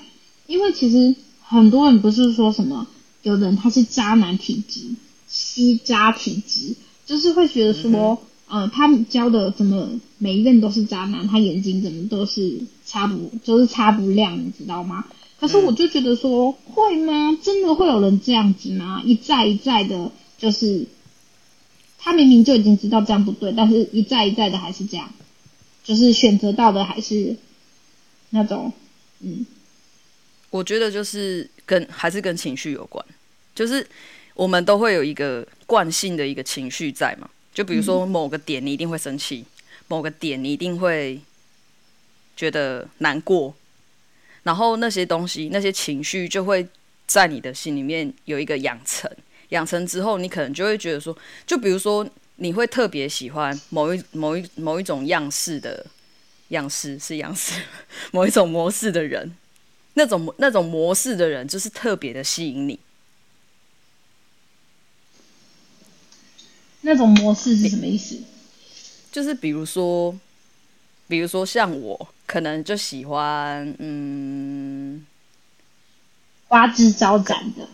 [0.47, 2.85] 因为其实很多人不是说什么，
[3.23, 4.81] 有的人他是渣男体质，
[5.29, 8.19] 吸渣体质，就是会觉得说。
[8.21, 9.87] 嗯呃，他们交的怎么
[10.17, 11.27] 每一个人都是渣男？
[11.27, 15.05] 他眼睛怎么都是擦不，就是擦不亮，你知道吗？
[15.39, 17.37] 可是我就觉得说，嗯、会吗？
[17.41, 19.01] 真的会有人这样子吗？
[19.05, 20.85] 一再一再的，就是
[21.97, 25.09] 他明明就已经知道这样不对，但是一再一再的还是这样，
[25.83, 27.35] 就是选择到的还是
[28.31, 28.71] 那种，
[29.21, 29.45] 嗯，
[30.49, 33.03] 我觉得就是跟还是跟情绪有关，
[33.55, 33.87] 就是
[34.33, 37.29] 我们都会有一个惯性的一个情绪在嘛。
[37.53, 39.45] 就比如说某个点你一定会生气，嗯、
[39.87, 41.19] 某个点你一定会
[42.35, 43.53] 觉得难过，
[44.43, 46.67] 然后那些东西、那些情绪就会
[47.07, 49.09] 在你的心里面有一个养成，
[49.49, 55.85] 养成之后，你可能就会觉得说，就比如说你会特别喜欢某一某一某一种样式的
[56.49, 57.61] 样式是样式，
[58.11, 59.35] 某一种模式的人，
[59.95, 62.79] 那种那种模式的人就是特别的吸引你。
[66.81, 68.17] 那种模式是什么意思？
[69.11, 70.17] 就是比如说，
[71.09, 75.05] 比如说像我，可能就喜欢嗯，
[76.47, 77.67] 花枝招展的。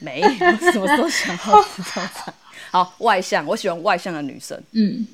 [0.00, 2.34] 没有，什么时候想花枝招展？
[2.70, 4.62] 好，外向，我喜欢外向的女生。
[4.72, 5.06] 嗯，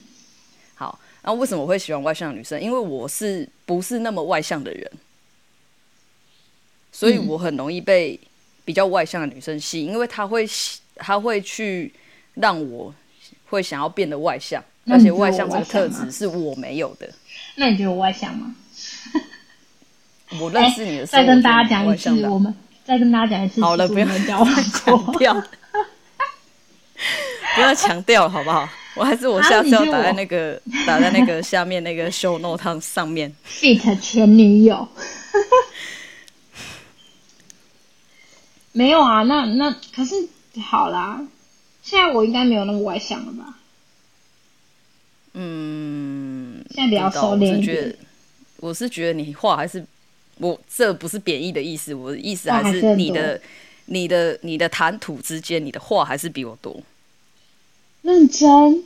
[0.74, 2.60] 好，然后为什么我会喜欢外向的女生？
[2.60, 4.90] 因为我是不是那么外向的人，
[6.90, 8.18] 所以我很容易被
[8.64, 10.48] 比较外向的女生吸引，因为她会，
[10.96, 11.92] 她会去。
[12.40, 12.94] 让我
[13.46, 17.08] 会想要变得外向，而且外向这个特质是我没有的。
[17.56, 18.54] 那你觉得我外向吗？
[20.40, 23.60] 我认识你的时候，再跟大家讲一次，我们再跟大家讲一次。
[23.60, 25.34] 好了， 不要强调，
[27.54, 28.68] 不要强调，好不好？
[28.94, 33.32] 我还是我下次要打在那个打在那个下面那个 show note 上面。
[33.46, 34.88] fit 前女友，
[38.72, 39.22] 没有啊？
[39.22, 40.14] 那那可是
[40.60, 41.22] 好啦。
[41.80, 43.57] 现在我应该没有那么外向了吧？
[45.40, 47.94] 嗯，现在比较收敛一点。
[48.56, 49.84] 我是觉得你话还是
[50.38, 53.40] 我这不是贬义的意思，我的意思还是你的、
[53.86, 56.82] 你的、你的谈吐之间，你的话还是比我多。
[58.02, 58.82] 认真？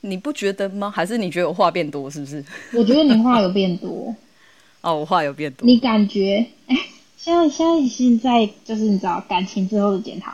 [0.00, 0.90] 你不觉得吗？
[0.90, 2.10] 还是你觉得我话变多？
[2.10, 2.44] 是不是？
[2.72, 4.12] 我觉得你话有变多。
[4.82, 5.64] 哦，我话有变多。
[5.64, 6.44] 你感觉？
[6.66, 6.76] 哎，
[7.16, 10.32] 现在现在现在就是你知道感情之后的检讨。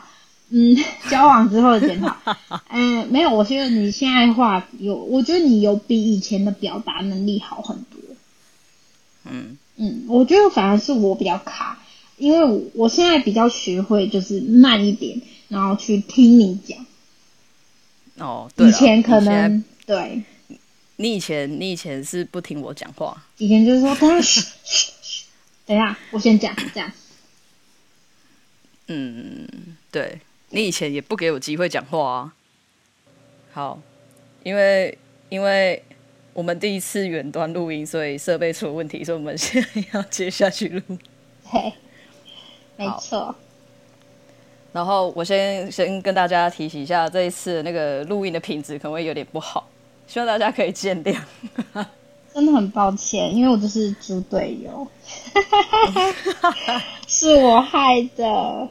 [0.49, 0.77] 嗯，
[1.09, 2.15] 交往之后的检讨，
[2.69, 7.99] 嗯、呃，没有，我觉得你现在话有，我觉得你有比以前的表达能力好很多。
[9.25, 11.83] 嗯嗯，我觉得反而是我比较卡，
[12.15, 16.85] 因为我现在比较学会就是慢一点，然后去听你讲。
[18.17, 20.23] 哦，对，以前可能对，
[20.95, 24.41] 你以前你以前是不听我讲话，以前就是说等下，
[25.67, 26.89] 等一下，我先讲这样。
[28.87, 29.45] 嗯，
[29.91, 30.21] 对。
[30.49, 32.33] 你以前也不给我机会讲话啊。
[33.51, 33.79] 好，
[34.43, 34.97] 因为
[35.29, 35.83] 因为
[36.33, 40.81] 我们第一次远端录音，所以设备出了问题，所以我们现在要接下去录。
[41.43, 41.73] 嘿，
[42.77, 43.35] 没错。
[44.71, 49.67] 然后我先先跟大家提醒一下，这一次那个录音的品质可能会有点不好，
[50.05, 51.19] 希望大家可以见谅。
[52.33, 54.87] 真的很抱歉，因为我就是猪队友，
[57.07, 58.69] 是我害的。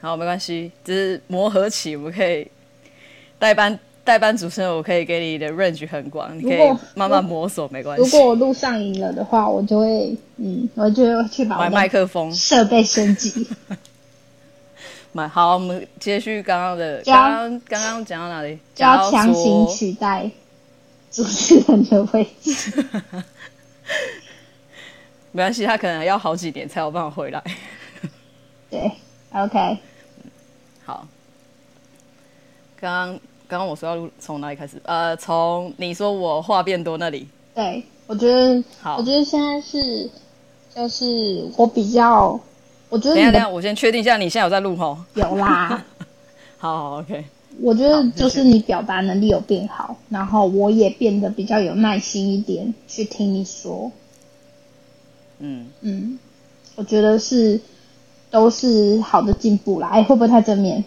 [0.00, 2.46] 好，没关系，只是磨合期，我们可以
[3.38, 6.58] 代班代班主持人，我可以给你的 range 很广，你可以
[6.94, 8.02] 慢慢摸索，没关系。
[8.02, 13.46] 如果我录上瘾了的话，我就会，嗯，我就会去把买麦克风设备升级。
[15.12, 18.58] 买好，我们接续刚刚的，要刚刚刚刚讲到哪里？
[18.74, 20.30] 就要强行取代
[21.10, 22.84] 主持人的位置。
[25.32, 27.42] 没关系，他可能要好几年才有办法回来。
[28.70, 28.90] 对
[29.32, 29.78] ，OK。
[30.90, 31.06] 好，
[32.80, 34.82] 刚刚刚刚我说要从哪里开始？
[34.82, 37.28] 呃，从你说我话变多那里。
[37.54, 40.10] 对，我觉得，好，我觉得现在是，
[40.74, 42.40] 就是我比较，
[42.88, 44.98] 我觉得，等一下，等下，我先确定一下，你现在有在录吼？
[45.14, 45.84] 有啦。
[46.58, 47.24] 好，好，OK。
[47.60, 53.92] 我觉得就是你表达能力有变好，然后我也变得比较有耐心一点，去听你说。
[55.38, 56.18] 嗯嗯，
[56.74, 57.60] 我觉得是
[58.30, 59.88] 都是好的进步啦。
[59.88, 60.82] 哎，会不会太正面？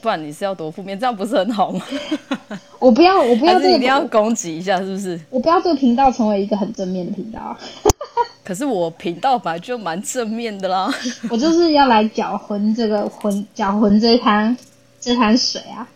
[0.00, 1.84] 不然你是要多负面，这样不是很好吗？
[2.78, 5.20] 我不要，我不要这个，一定要攻击一下，是不是？
[5.28, 7.56] 我不要这个频道成为一个很正面的频道。
[8.44, 10.88] 可是我频道本来就蛮正面的啦。
[11.28, 14.56] 我就是要来搅浑这个浑，搅浑这一滩
[15.00, 15.88] 这滩水啊。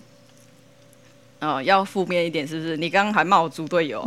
[1.41, 2.77] 哦，要负面一点，是不是？
[2.77, 4.05] 你刚刚还骂我猪队友。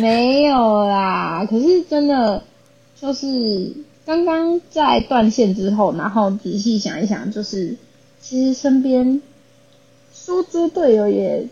[0.00, 2.42] 没有啦，可是真的
[3.02, 3.74] 就是
[4.06, 7.76] 刚刚在断线之后，然后仔细想一想，就是
[8.20, 9.20] 其实身边
[10.14, 11.48] 说猪队友也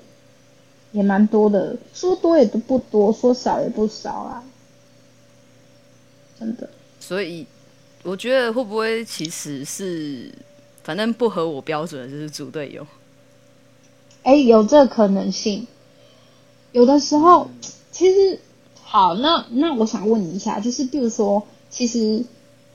[0.92, 4.44] 也蛮多的，说多也都不多，说少也不少啊，
[6.38, 6.70] 真的。
[7.00, 7.44] 所以
[8.04, 10.30] 我觉得会不会其实是
[10.84, 12.86] 反正不合我标准的就是猪队友？
[14.22, 15.66] 哎，有这个可能性，
[16.70, 17.46] 有的时候。
[17.46, 18.38] 嗯其实，
[18.92, 22.24] 好，那那我想问你一下，就是比如说，其实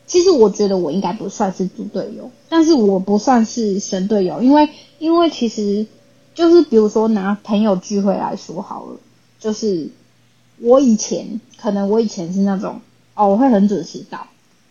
[0.08, 5.86] 其实我觉得我应该不算是猪队友，但是我不算是神队友，因为因为其实
[6.34, 8.98] 就是比如说拿朋友聚会来说好了，
[9.42, 9.90] 就是
[10.62, 12.80] 我以前可能我以前是那种
[13.14, 14.26] 哦，我会很准时到，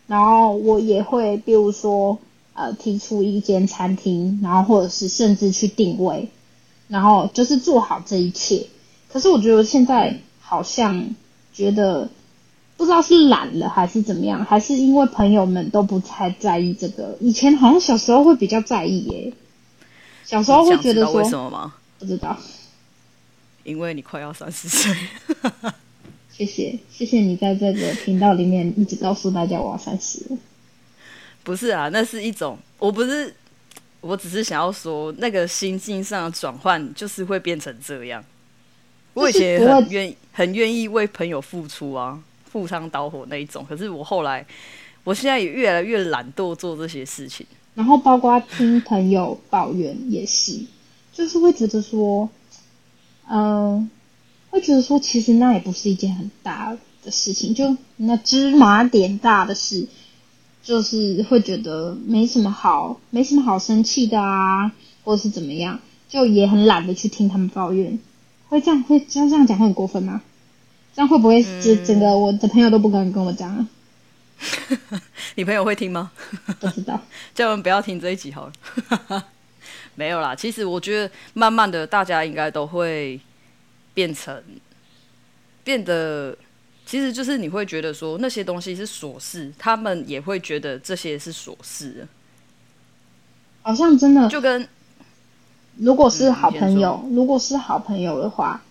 [0.07, 2.17] 然后我也会比如说
[2.55, 6.31] 呃提出一间餐厅，然后或者是甚至去定位，
[6.89, 8.69] 然后就是做好这一切。
[9.13, 10.21] 可是我觉得现在。
[10.47, 11.15] 好像
[11.55, 12.11] 觉得
[12.77, 17.17] 不知道是懒了还是怎么样，还是因为朋友们都不太在意这个。
[17.21, 19.33] 以前好像小时候会比较在意耶，
[20.25, 21.75] 小时候会觉得说为什么吗？
[21.99, 22.37] 不知道，
[23.63, 24.93] 因为你快要三十岁。
[26.37, 30.21] 谢谢谢谢你在这个频道里面一直告诉大家我要三十。
[31.45, 33.33] 不是啊，那是一种，我不是，
[34.01, 38.25] 我只是想要说那个心境上的转换，就是会变成这样。
[39.15, 43.65] 我以前很愿很愿意为朋友付出啊，赴汤蹈火那一种。
[43.69, 44.45] 可是我后来，
[45.05, 47.47] 我现在也越来越懒惰做这些事情。
[47.75, 50.61] 然后包括听朋友抱怨也是，
[51.13, 52.29] 就是会觉得说，
[53.29, 53.91] 嗯、
[54.51, 59.87] 会觉得说其实那也不是一件很大的事情，就那芝麻点大的事，
[60.63, 64.73] 就是会觉得没什么好，没什么好生气的啊，
[65.03, 67.99] 或者是怎么样，就也很懒得去听他们抱怨。
[68.49, 70.23] 会这样会这样这样讲会很过分吗？
[70.95, 73.69] 这样会不会整整个我的朋友都不敢跟我讲啊？
[75.35, 76.13] 你朋友会听吗？
[76.61, 77.01] 不知道，
[77.35, 78.47] 叫我们不要听这一集好
[79.09, 79.25] 了。
[79.97, 83.21] 没有啦，其实我觉得慢慢的大家应该都会
[83.93, 84.43] 变成
[85.65, 86.37] 变得，
[86.87, 92.07] 其实就是你会觉得说那些东西是琐事，他们也会觉得这些是琐事。
[93.63, 94.69] 好像真的就跟。
[95.77, 98.63] 如果是好朋友，嗯、如果是好朋友的话，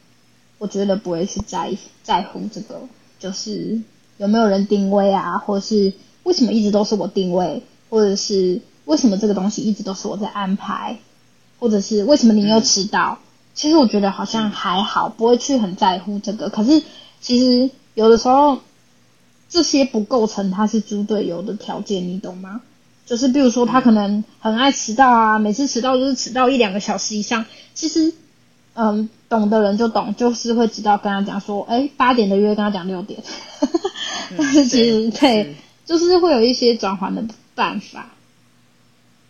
[0.57, 2.79] 我觉得不会去在在乎这个，
[3.19, 3.81] 就是
[4.17, 10.97] 有没有人定位啊，或者是为什么一直都是我定位，或者是为什么这个东西一直都是我在安排，
[11.59, 13.19] 或者是为什么你又迟到？
[13.19, 16.49] 嗯、其实我觉得好像还好，不会去很在乎这个。
[16.49, 16.81] 可是
[17.19, 18.59] 其实有的时候
[19.49, 22.61] 这些不构成他是猪队友的条件，你懂吗？
[23.05, 27.45] 就是比如说他可能很爱迟到啊，每次迟到都是迟到一两个小时以上。
[27.73, 28.13] 其实，
[28.75, 33.21] 嗯，懂的人就懂，就是会知道跟他讲说，哎，八点的约跟他讲六点。
[34.37, 37.23] 但是其实、嗯、对，对，就是会有一些转换的
[37.55, 38.09] 办法。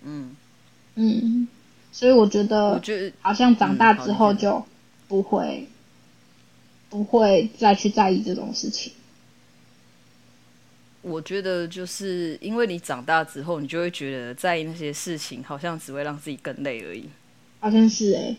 [0.03, 0.35] 嗯
[0.95, 1.47] 嗯，
[1.91, 2.81] 所以我觉得，
[3.21, 4.63] 好像长大之后就
[5.07, 5.67] 不会
[6.89, 8.93] 不会再去在意这种事情。
[11.03, 17.03] 我觉得就是因为你长大之后，你就会觉得在意那些事情，好像只会让自己更累而已。
[17.59, 18.35] 好像是哎。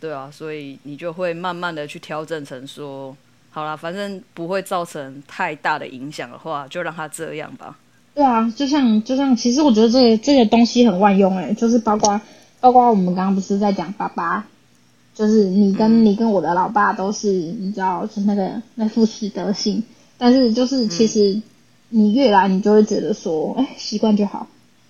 [0.00, 3.16] 对啊，所以你就会慢慢的去调整成说，
[3.50, 7.78] 好啦，反正不会造成太大的影响的话，就让它这样吧。
[8.12, 12.20] 对啊，就像就像，其实我觉得这个这个东西很万用哎，就是包括
[12.60, 14.44] 包括我们刚刚不是在讲爸爸，
[15.14, 19.80] 就是你跟、嗯、你跟我的老爸都是你知道是那个那副死德性，
[20.18, 21.32] 但是就是其实。
[21.34, 21.42] 嗯
[21.94, 24.48] 你越来你就会觉得说，哎，习惯就好。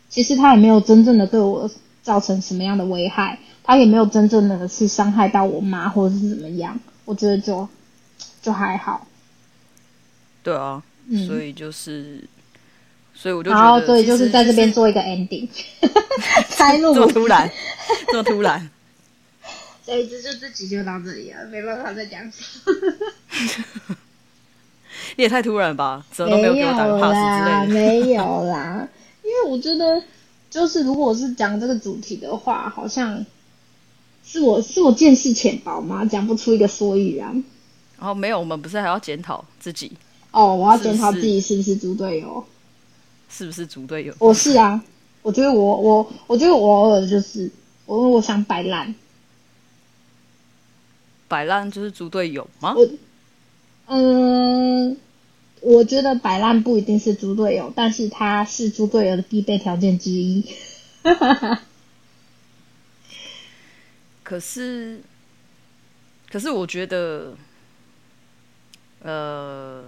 [0.09, 1.68] 其实他也没有真正的对我
[2.03, 7.68] 造成什么样的危害，他也没有真正的去伤害到我妈或者是怎么样，我觉得就
[8.40, 9.07] 就还好。
[10.44, 12.22] 对啊，嗯、所以就是，
[13.14, 15.48] 所以我就觉得，然后所以就是在这边做一个 ending，
[16.57, 17.50] 开路这么突然，
[18.12, 18.70] 这么突然。
[19.84, 22.30] 所以这就这集就到这里了，没办法再讲。
[25.16, 26.05] 你也太突然吧？
[26.11, 27.74] 怎么都没有给我打个 pass 之类的。
[27.74, 28.88] 没有啦，
[29.22, 30.03] 因为我觉得，
[30.50, 33.24] 就是如果我是讲这个主题的话，好像
[34.24, 37.32] 是我是我见识浅薄嘛，讲不出一个所以然。
[37.98, 39.92] 然后没有，我们不是还要检讨自己？
[40.30, 42.44] 哦，我要检讨自己是不是猪队友？
[43.28, 44.14] 是不是猪队友？
[44.18, 44.82] 我是啊，
[45.22, 47.50] 我觉得我我我觉得我偶尔就是
[47.86, 48.94] 我我想摆烂。
[51.28, 52.74] 摆烂就是猪队友吗？
[53.95, 54.97] 嗯，
[55.61, 60.43] 我觉得摆烂不一定是猪队友，但是他是猪队友的必备条件之一。
[64.22, 65.03] 可是，
[66.30, 67.36] 可是我觉得，
[69.03, 69.84] 呃，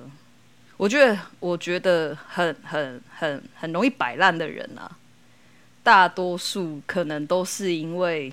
[0.76, 4.98] 我觉得，我觉得很、很、很、很容易摆烂的人啊，
[5.82, 8.30] 大多数可能都是因为。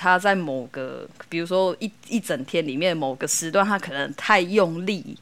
[0.00, 5.18] 他在某个，比如说一一整天里面某个时段，他可能太用力，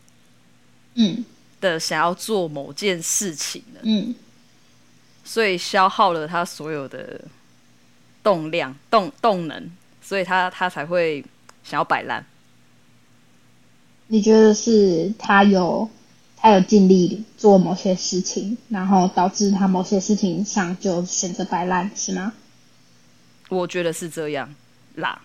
[0.97, 1.24] 嗯，
[1.62, 4.14] 的想要做某件事情了，嗯，
[5.24, 7.18] 所以消耗了他所有的
[8.22, 9.70] 动量、动动能，
[10.03, 11.24] 所以他他才会
[11.64, 12.27] 想要摆烂。
[14.09, 15.89] 你觉得是他有
[16.37, 22.35] 他有尽力做某些事情，然后导致他某些事情上就选择摆烂，是吗？
[23.49, 24.55] 我觉得是这样。
[24.97, 25.22] 啦，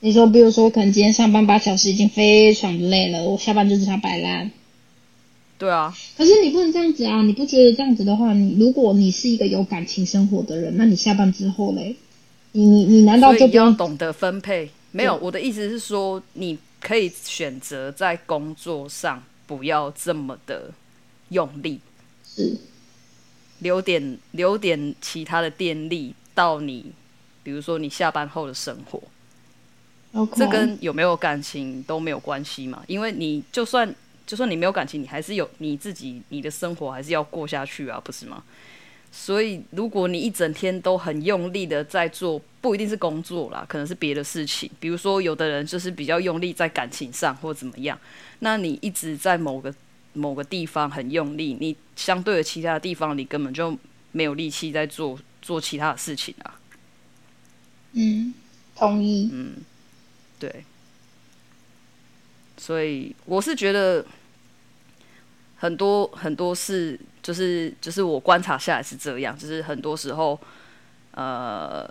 [0.00, 4.50] 你说，比如说，我可能今天上班八小时已经非常累了，我下班就只想摆烂。
[5.58, 7.22] 对啊，可是你不能这样子啊！
[7.22, 11.96] 你不觉得这样子的话，你如果你是一个有感情生活的人，那你下班之后嘞，
[12.52, 14.68] 你你你难道就不要懂得分配？
[14.92, 20.70] 没有，我的意思是说，你可以选择在工作上不要这么的
[21.30, 21.80] 用力，
[22.22, 22.58] 是
[23.60, 26.92] 留点留点其他的电力到你。
[27.46, 29.00] 比如说你下班后的生活.
[30.34, 32.82] 这跟有没有感情都没有关系嘛？
[32.88, 33.94] 因为你就算
[34.26, 38.42] 就算你没有感情，你还是有你自己，你的生活还是要过下去啊，不是吗？
[39.12, 44.68] 所以如果你一整天都很用力的在做，不一定是工作啦，可能是别的事情。
[44.80, 47.96] 比如说有的人就是比较用力在感情上或怎么样，
[48.40, 49.72] 那你一直在某个
[50.14, 53.78] 某个地方很用力，你相对的其他的地方你根本就
[54.10, 56.58] 没有力气在做做其他的事情啊。
[57.98, 58.34] 嗯，
[58.76, 59.30] 同意。
[59.32, 59.54] 嗯，
[60.38, 60.64] 对。
[62.58, 64.04] 所以我是觉得
[65.56, 70.38] 很多很多事，就是就是我观察下来是这样，就是很多时候，
[71.12, 71.88] 呃，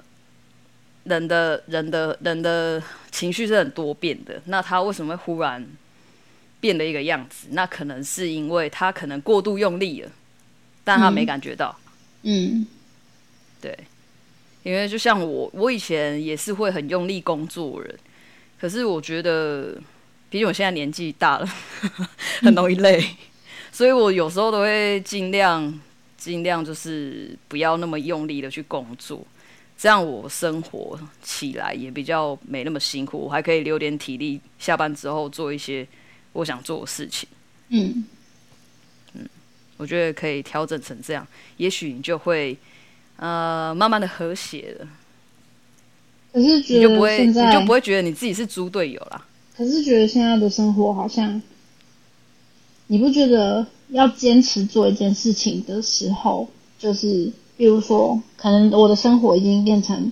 [1.05, 2.81] 人的人的人的
[3.11, 4.41] 情绪是很多变的。
[4.45, 5.65] 那他为什么会忽然
[6.59, 7.47] 变了一个样子？
[7.51, 10.11] 那可能是因为他可能过度用力了，
[10.83, 11.75] 但他没感觉到。
[12.23, 12.67] 嗯，嗯
[13.61, 13.77] 对。
[14.65, 17.99] 因为就像我，我以前也是会很用力工作的人，
[18.59, 19.77] 可是我觉得，
[20.27, 21.47] 毕竟我现在年纪大了，
[22.41, 23.15] 很容易累，嗯、
[23.71, 25.79] 所以我有时候都会尽量
[26.17, 29.23] 尽量就是不要那么用力的去工作，
[29.77, 35.87] 这样我生活起来也比较没那么辛苦，我还可以留点体力，下班之后做一些
[36.33, 37.29] 我想做的事情。
[37.69, 38.03] 嗯
[39.13, 39.29] 嗯，
[39.77, 42.57] 我觉得可以调整成这样，也许你就会。
[43.17, 44.87] 呃，慢慢的和谐了，
[46.33, 49.25] 可是觉得你就不会，你就不会觉得你自己是猪队友啦。
[49.55, 51.41] 可是觉得现在的生活好像，
[52.87, 60.11] 你不觉得要坚持做一件事情的时候，就是比如说，可能我的生活已经变成，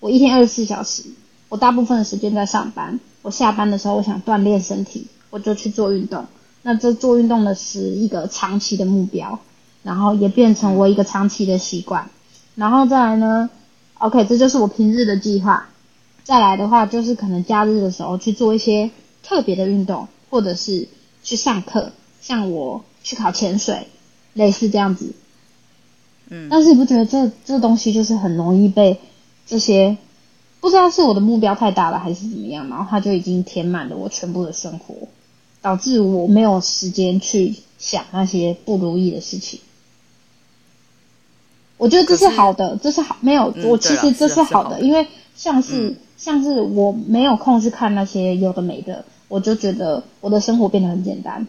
[0.00, 1.04] 我一天二十四小时，
[1.48, 6.26] 我大部分的时间在上班，我下班的时候我想锻炼身体，我就去做运动，
[6.62, 9.38] 那这做运动的是一个长期的目标。
[9.82, 12.10] 然后也变成我一个长期的习惯，
[12.54, 13.48] 然后再来呢
[13.98, 15.68] ，OK，这就是我平日的计划。
[16.22, 18.90] 再来的话，就是可能假日的时候去做一些
[19.22, 20.86] 特别的运动，或者是
[21.22, 23.88] 去上课，像我去考潜水，
[24.34, 25.14] 类似这样子。
[26.28, 29.00] 嗯，但是你不觉得这这东西就是很容易被
[29.46, 29.96] 这些，
[30.60, 34.94] 不知道是我的目标太大了还是怎么样，然后它就已经填满了我全部的生活，
[35.62, 39.58] 导致我没有时间去想那些不如意的事情。
[41.80, 51.46] 我觉得这是好的，这是好，没有，我其实这是好的，因为像是像是我没有空去看那些有的没的，我就觉得我的生活变得很简单。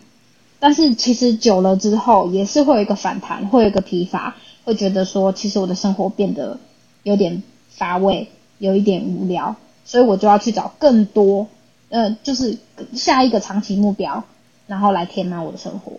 [0.58, 6.58] 但是其实久了之后，也是会有一个反弹，会有一个疲乏，会觉得说，其实我的生活变得
[7.04, 8.30] 有点乏味，
[8.60, 9.54] 有一点无聊，
[9.84, 11.48] 所以我就要去找更多，
[11.90, 12.58] 呃，就是
[12.94, 14.24] 下一个长期目标，
[14.68, 15.92] 然后来填满我的生活。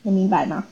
[0.00, 0.64] 你明白吗？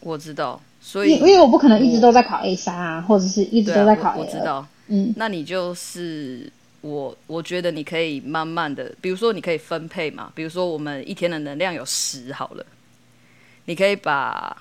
[0.00, 4.18] 我知道，所以因为我不可能一直都在考 A 三啊，或者是一直都在考 A 二。
[4.18, 6.52] 我知道，嗯，那你就是。
[6.84, 12.66] 我我觉得你可以慢慢的，比如说你可以分配嘛，比如说我们一天的能量有十好了，
[13.64, 14.54] 你可以把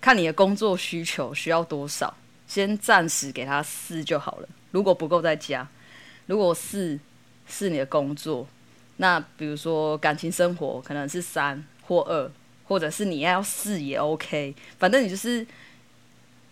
[0.00, 2.14] 看你的工作需求需要多少，
[2.46, 4.48] 先暂时给他四就好了。
[4.70, 5.66] 如果不够再加。
[6.26, 6.96] 如果四
[7.48, 8.46] 是你的工作，
[8.98, 12.30] 那比如说感情生活可能是三或二，
[12.72, 15.46] 或者是你要试也 OK，反正你就是。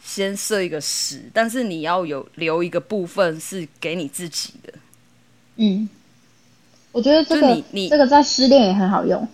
[0.03, 4.73] 先设一个十，但是你要有留一个部分是给你自己的。
[5.57, 5.87] 嗯，
[6.91, 9.29] 我觉得这个你你这个在失恋也很好用。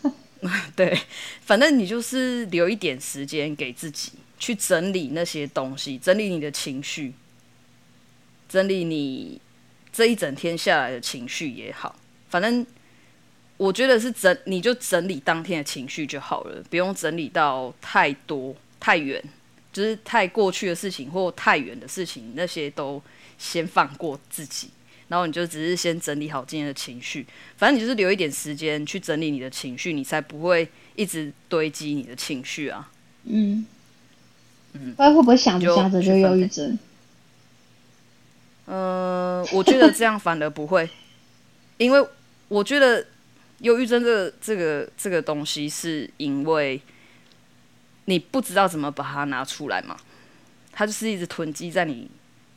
[0.74, 0.98] 对，
[1.42, 7.12] 反正你就是留一点时间给自己去整理那些东西，整理你的情绪，
[8.48, 9.38] 整理你
[9.92, 11.94] 这一整天下来的情绪也好。
[12.30, 12.64] 反正
[13.58, 19.22] 我觉得是整，你就整理当天的情绪就好了，不用整理到太多太远。
[19.70, 23.00] 就是太过去的事情或太远的事情，那些都
[23.38, 24.70] 先放过自己，
[25.06, 27.24] 然后你就只是先整理好今天的情绪。
[27.56, 32.90] 反正你就是留一点时间去整理你的情绪，你才不会一直堆积你的情绪啊。
[33.24, 33.64] 嗯
[34.72, 36.76] 嗯，不然会不会想着想着就忧郁症？
[38.64, 40.88] 呃，我觉得这样反而不会，
[41.76, 42.04] 因为
[42.48, 43.06] 我觉得
[43.60, 46.80] 忧郁症这个这个这个东西是因为。
[48.10, 49.94] 你不知道怎么把它拿出来嘛？
[50.72, 52.10] 它就是一直囤积在你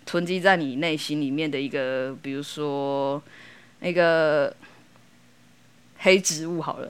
[0.06, 3.22] 囤积在你内心里面的一个，比如说
[3.82, 4.56] 那个
[5.98, 6.90] 黑植物好了，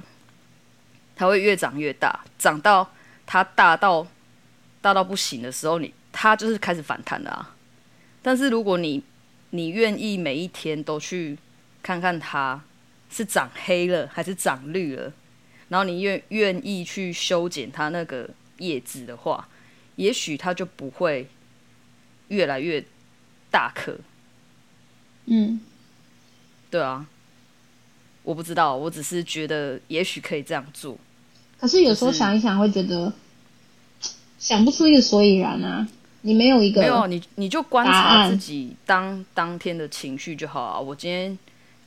[1.16, 2.88] 它会越长越大，长到
[3.26, 4.06] 它大到
[4.80, 7.56] 大到不行的时候，你它就是开始反弹了啊。
[8.22, 9.04] 但是如果你
[9.50, 11.36] 你愿意每一天都去
[11.82, 12.62] 看看它
[13.12, 15.12] 是长黑了还是长绿了，
[15.70, 18.30] 然后你愿愿意去修剪它那个。
[18.58, 19.48] 叶子的话，
[19.96, 21.28] 也许它就不会
[22.28, 22.86] 越来越
[23.50, 23.98] 大颗。
[25.26, 25.60] 嗯，
[26.70, 27.08] 对啊，
[28.22, 30.96] 我不知道，我只是觉得也许可以这样做。
[31.60, 33.12] 可是有时候想一想，会觉得、
[34.00, 35.88] 就是、想不出一个所以然啊。
[36.22, 40.80] 你没有一个，没有你，你就观察自己当当天的情绪就好啊。
[40.80, 41.36] 我今天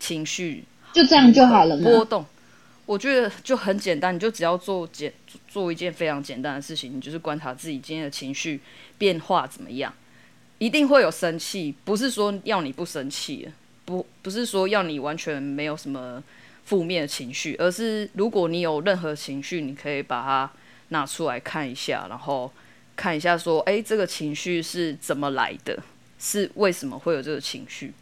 [0.01, 0.65] 情绪
[0.95, 1.91] 就这样就好了吗？
[1.91, 2.25] 波动。
[2.87, 5.13] 我觉得就很简单，你就只要做简
[5.49, 8.61] 做一件非常简单的事情，你就是观察自己今天的情绪
[8.97, 9.93] 变化怎么样。
[10.59, 13.49] 一定会有生气，不是说要你不生气，
[13.85, 16.23] 不不是说要你完全没有什么
[16.65, 20.51] 负面的情绪，而是如果你有任何情绪，你可以把它
[20.91, 22.53] 拿出来看一下，然后
[22.95, 25.83] 看一下说，哎，这个情绪是怎么来的，
[26.19, 27.93] 是为什么会有这个情绪。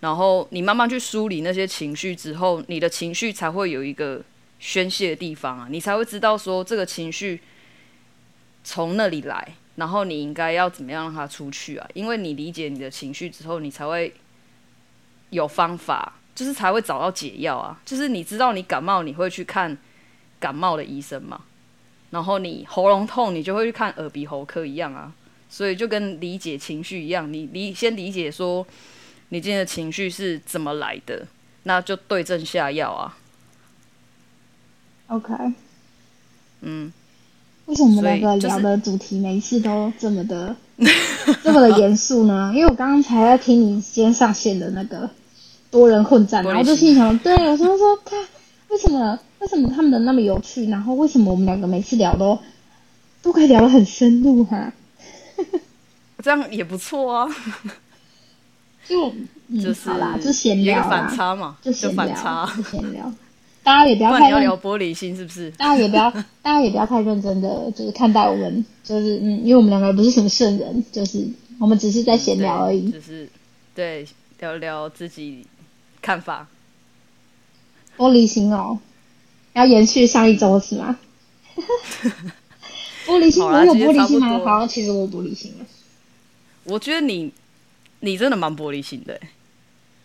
[0.00, 4.22] 然后你慢慢去梳理那些情绪之后，你的情绪才会有一个
[4.58, 7.40] 宣泄的地方啊，你才会知道说这个情绪
[8.62, 11.88] 从那里来，然后你应该要怎么样让它出去啊？
[11.94, 14.12] 因为你理解你的情绪之后，你才会
[15.30, 17.80] 有方法，就是才会找到解药啊。
[17.86, 19.76] 就是你知道你感冒，你会去看
[20.38, 21.40] 感冒的医生嘛？
[22.10, 25.12] 然后你喉咙痛，你就会去看耳鼻喉科一样啊。
[25.48, 28.66] 所以就跟理解情绪一样，你理先理解说。
[29.30, 31.26] 你今天的情绪是怎么来的？
[31.64, 33.16] 那就对症下药啊。
[35.08, 35.34] OK。
[36.60, 36.92] 嗯。
[37.66, 40.54] 为什么我们两个聊的主题每一次都这么的、
[41.42, 42.52] 这么的严肃呢？
[42.54, 45.10] 因为我刚刚才在听你今天上线的那个
[45.68, 48.16] 多人混战，然后我就心想，对，我说说他
[48.68, 50.68] 为什么为什么他们的那么有趣？
[50.70, 52.38] 然后为什么我们两个每次聊都
[53.20, 54.72] 都可以聊得很深入哈、啊？
[56.22, 57.28] 这样也不错啊。
[58.88, 59.12] 就、
[59.48, 62.06] 嗯、就是好啦，就闲聊啦，反差嘛，就闲聊，
[62.56, 63.12] 就闲聊。
[63.62, 65.50] 大家也不要 太要聊玻璃心，是不是？
[65.52, 66.10] 大家也不要，
[66.40, 71.26] 大家也不要太认真的，就是看待我们，就是嗯，因为我们两个也不是什么圣人，就是
[71.58, 73.28] 我们只是在闲聊而已，就是
[73.74, 74.06] 对
[74.38, 75.44] 聊聊自己
[76.00, 76.46] 看法。
[77.96, 78.78] 玻璃心哦，
[79.54, 80.96] 要延续上一周是吗？
[83.06, 84.28] 玻璃心，我有玻璃心吗？
[84.44, 85.64] 好像其实我有玻璃心了。
[86.64, 87.32] 我觉得你。
[88.00, 89.20] 你真的蛮玻璃心的，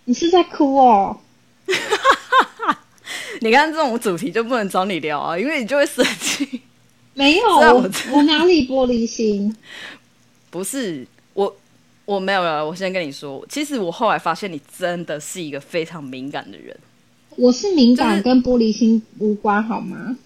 [0.06, 1.20] 你是在哭哦？
[3.42, 6.62] 你看这种主题就不能找你聊啊，因为你就会生气。
[7.14, 9.56] 没有， 我我哪里玻璃心？
[10.50, 11.56] 不是我，
[12.06, 12.66] 我没有了。
[12.66, 16.78] 我先跟你说，其实我后来发现你真的是一个非常敏感的人。
[17.38, 20.18] 我是敏感，跟玻璃心无关，好吗？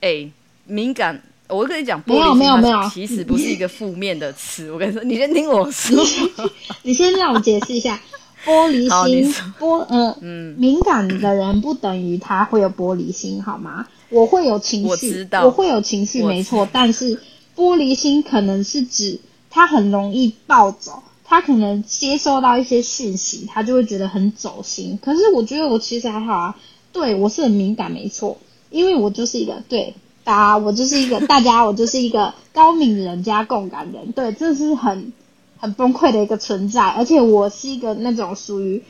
[0.00, 0.32] 哎、欸，
[0.66, 4.70] 敏感，我跟你讲，没有没有没有，其实不是一个负面的词。
[4.72, 6.02] 我跟你说，你先听我说，
[6.82, 8.00] 你先让我解释一下，
[8.44, 13.86] 玻璃心，玻，呃、嗯，敏感的人不等于他会有玻璃心，好吗？
[14.08, 17.16] 我会有情绪，我会有情绪，没错，但是
[17.56, 19.20] 玻璃心可能是指
[19.50, 21.02] 他很容易暴走。
[21.24, 24.98] 他可能接收到一些讯息，他就会觉得很走心。
[25.00, 26.56] 可是我觉得我其实还好啊，
[26.92, 28.36] 对，我是很敏感，没错，
[28.68, 35.12] 因为我就是一个对大家，我就是一个大家，我就是一个高敏人加共感人，对，这是很
[35.58, 36.82] 很崩溃的一个存在。
[36.82, 38.82] 而且我是一个那种属于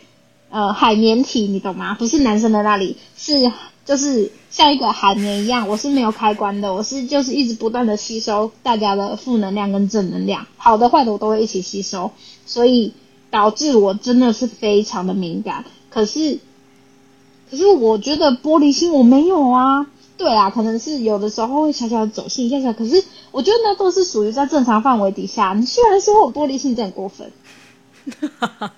[0.51, 1.95] 呃海绵体，你懂吗？
[1.95, 3.53] 不是男生的那里是。
[3.85, 12.13] 就是像一个海绵一样，我是没有开关的，我是就是一直不断的吸收大家的负能量跟正能量，好的坏的我都会一起吸收，
[12.47, 12.93] 所以
[13.33, 15.65] 导致我真的是非常的敏感。
[15.91, 16.39] 可是，
[17.51, 25.53] 可是我觉得玻璃心我没有啊，对啊，可能是有的时候会小小的走心一下下，可是我觉得那都是属于在正常范围底下。
[25.53, 27.31] 你虽然说我玻璃心，真过分。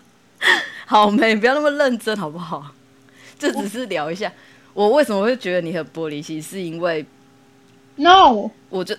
[0.87, 2.67] 好妹，不要那么认真好不好？
[3.39, 4.33] 这只是聊一下。
[4.73, 6.41] 我为什么会觉得你很玻璃心？
[6.41, 7.05] 是因为
[7.97, 8.95] ，no，我就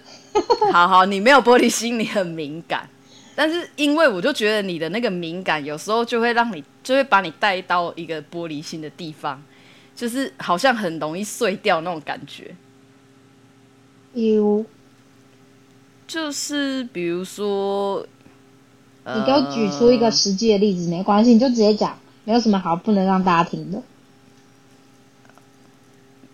[0.71, 2.87] 好好，你没有玻璃心，你很敏感。
[3.35, 9.41] 但是因为我就觉得你的那个敏感，有时候就会让你，就会把你带到一个玻璃心的地方，
[9.95, 12.53] 就是好像很容易碎掉那种感觉。
[14.13, 14.65] 比如，
[16.07, 18.05] 就是比如说，
[19.05, 23.81] 你给我举出一个实际的例子，没关系，你就直接讲，没有什么好不能让大家听的。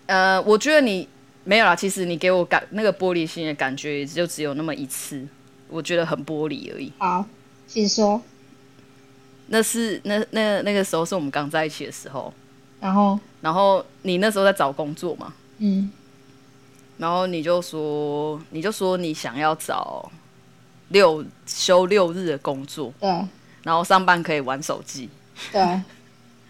[0.06, 1.08] 呃，我觉得你
[1.44, 1.74] 没有啦。
[1.74, 5.26] 其实你给我感那个玻璃心的感觉，也就只有那么一次，
[5.68, 6.92] 我觉得很玻璃而已。
[6.98, 7.24] 好，
[7.66, 8.20] 请说。
[9.48, 12.32] 那是那那那个时候是我们刚在一起的时候，
[12.82, 13.18] 然后？
[13.40, 15.90] 然后你那时候在找工作嘛，嗯，
[16.98, 20.08] 然后你就说你就说你想要找
[20.88, 23.08] 六休六日的工作，对，
[23.62, 25.08] 然后上班可以玩手机，
[25.50, 25.80] 对。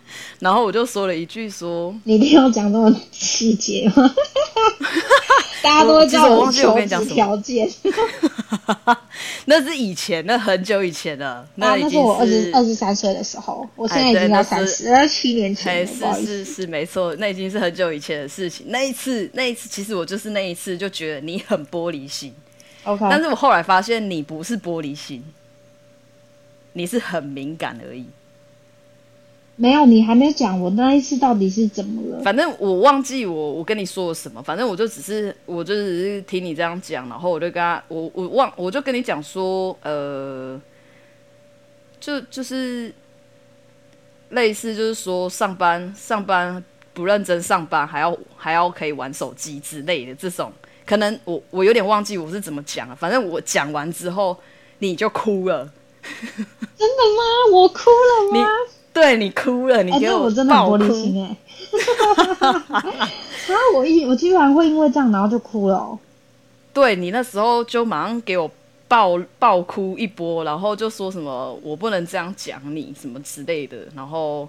[0.41, 4.15] 然后我就说了一句说：“你一定要讲这么细节吗？”
[5.63, 7.71] 大家都会叫我求职条件。
[9.47, 11.47] 那是以前，那很久以前了。
[11.55, 15.87] 那已经是、啊、那是我二十二十三岁的时候，我现在已经要三十，那七年前。
[15.87, 15.95] 是
[16.27, 18.67] 是是，没错，那已经是很久以前的事情。
[18.69, 22.35] 那一次，那一次，其实我就是那一次就觉得你很玻璃心。
[22.83, 25.23] OK，但是我后来发现你不是玻璃心，
[26.73, 28.07] 你是很敏感而已。
[29.57, 32.23] 没有，你还没讲我那一次到底是怎么了？
[32.25, 40.61] 反正我忘记我我跟你说了什么，反正我就只是我就只是听你这样讲，然后我就跟他我我忘我就跟你讲说，呃，
[42.01, 42.93] 就就是
[44.31, 46.63] 类似就是说上班上班
[46.95, 50.51] 不认真上班，还要还要可以玩手机之类的这种，
[50.87, 54.37] 可能我我有点忘记我是怎么讲了，反正我讲完之后
[54.79, 55.71] 你就哭了，
[56.03, 57.53] 真的吗？
[57.53, 58.49] 我哭了吗？
[58.93, 60.19] 对你哭了，你给我。
[60.19, 61.37] 欸、我真的很玻璃心哎！
[63.49, 65.99] 然后我一我居然会因为这样，然后就哭了，哦。
[66.75, 68.51] 对，你那时候就马上给我
[68.89, 74.49] 爆爆哭一波，然后就说什么我不能这样讲你什么之类的，然后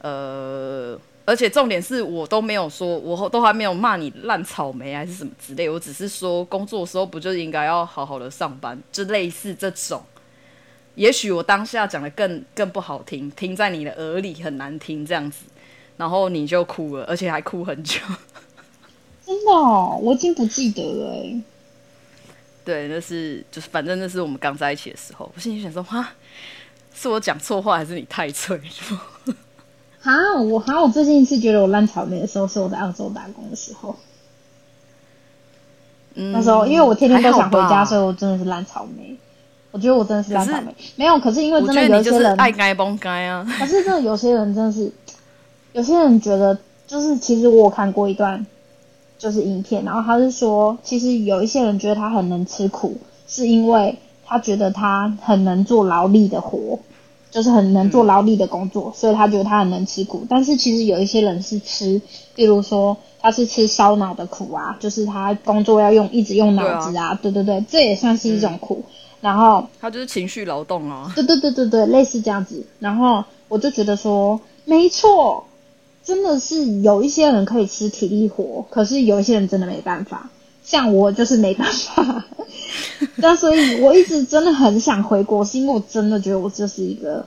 [0.00, 10.02] 呃，而且重点是我都没有说，我都还没有骂你烂草莓还是什么之类，我只是说工作的时候不就应该要好好的上班，就类似这种。
[10.94, 15.44] 也许我当下讲的更更不好听，听在你的耳里很难听这样子，
[15.96, 17.98] 然后你就哭了，而且还哭很久。
[19.24, 21.40] 真的哦，我已经不记得了欸。
[22.64, 26.10] 对，那是就是反正那是我们刚在一起的时候，我心里想说，哈，
[26.94, 29.34] 是我讲错话还是你太脆弱？
[30.00, 30.12] 哈，
[30.42, 33.96] 我哈，我最近一次觉得我烂草莓的时候，是我在澳洲打工的时候。
[36.14, 39.16] 嗯，那时候因为我天天都想回家，所以我真的是烂草莓。
[39.72, 41.18] 我觉得我真的是烂草莓，没有。
[41.18, 43.44] 可是因为真的有些人爱该崩该啊。
[43.58, 44.92] 可是真的有些人真的是，
[45.72, 48.46] 有些人觉得就是其实我有看过一段
[49.18, 53.96] 就是影片，然后他是说，其实有一些人觉得他很能吃苦，是因为
[54.26, 56.78] 他觉得他很能做劳力的活，
[57.30, 60.26] 就是很能做劳力的工作，嗯，所以他觉得他很能吃苦。
[60.28, 61.98] 但是其实有一些人是吃，
[62.34, 68.84] 比如说他是吃烧脑的苦啊，就是他工作要用一直用脑子啊，啊，对对对，这也算是一种苦。
[68.86, 68.92] 嗯
[69.22, 72.66] 然后他就是情绪劳动啊，对对对对对，类似这样子。
[72.80, 75.46] 然后我就觉得说，没错，
[76.04, 80.28] 真的是有一些人可以吃体力活，可是有一些人真的没办法。
[80.64, 82.24] 像我就是没办法。
[83.16, 87.24] 那所以我一直真的很想回国，是因为我真的觉得我这是一个，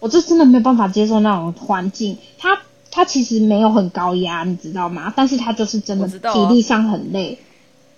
[0.00, 2.16] 我就真的没有办法接受那种环境。
[2.38, 2.58] 他
[2.90, 5.12] 他其实没有很高压，你知道吗？
[5.14, 7.38] 但是他就是真的体力上很累。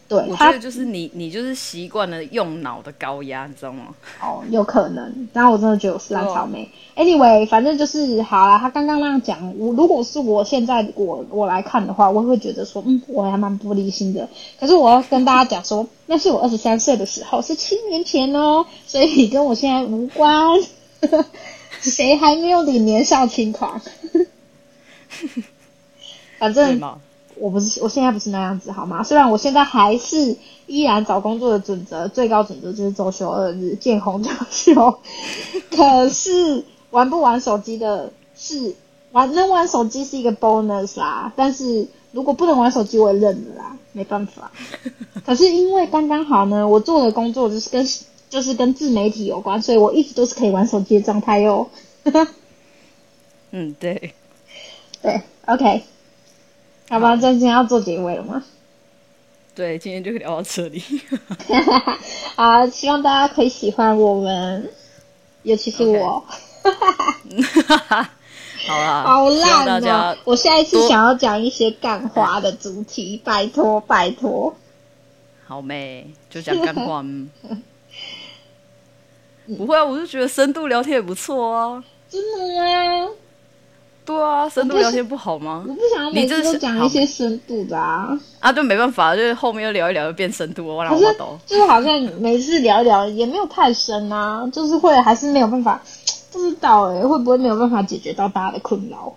[0.09, 3.87] 对，我觉得就是你，你就是习惯了用脑的高压，你知道吗？
[4.23, 5.29] 哦，有可能。
[5.33, 6.71] 然后我真的觉得我是烂草莓。
[6.95, 7.05] Oh.
[7.05, 8.59] Anyway，反正就是好了。
[8.59, 14.29] 他刚刚那样讲，我如果是我现在我我来看的话，我会觉得说，嗯，我还蛮玻璃心的。
[14.61, 20.47] 可是我要跟大家讲说，那是我二十三岁的时候，是七年前哦，所以跟我现在无关。
[21.81, 23.81] 谁还没有点年少轻狂？
[26.39, 26.81] 反正。
[27.39, 29.03] 我不是，我现在不是那样子，好吗？
[29.03, 34.99] 虽然我现在还是依然找工作的准则，最高准则就是周休二日，见红就休。
[35.71, 38.75] 可是玩不玩手机的是
[39.13, 41.33] 玩，能玩手机是一个 bonus 啦。
[41.37, 44.51] 但是如果不能玩手机，我也认了啦，没办法。
[45.25, 47.87] 可是因为刚刚好呢，我做的工作就是跟
[48.31, 51.69] 就是跟自媒体有关，所以我一直都是可以玩手机的状态哟。
[53.53, 54.15] 嗯，对，
[55.03, 55.83] 对，OK。
[56.89, 58.43] 好吧，今天要做结尾了吗？
[59.55, 60.83] 对，今天就聊到这里。
[62.37, 64.71] 好，希望大家可以喜欢我们，
[65.43, 66.25] 尤其是我。
[68.67, 70.17] 好啦，好烂哦！
[70.25, 74.55] 我下一次想要讲一些干话的主题，拜托拜托。
[75.47, 77.05] 好妹，就讲干话。
[79.57, 81.85] 不会啊，我就觉得深度聊天也不错啊。
[82.11, 82.39] 真的
[83.07, 83.09] 吗？
[84.07, 85.65] 对啊，深度聊天不好吗？
[85.69, 88.17] 我不想要每次都讲一些深度的啊。
[88.39, 91.37] 啊，就没办法，就是后面又聊一聊，就变深度，我让我懂。
[91.45, 95.83] 就是好像每次聊一聊也没有太深啊，就是会还是没有办法，
[96.31, 99.13] 不知道哎、欸，会不会没有办法解决到大家的困扰？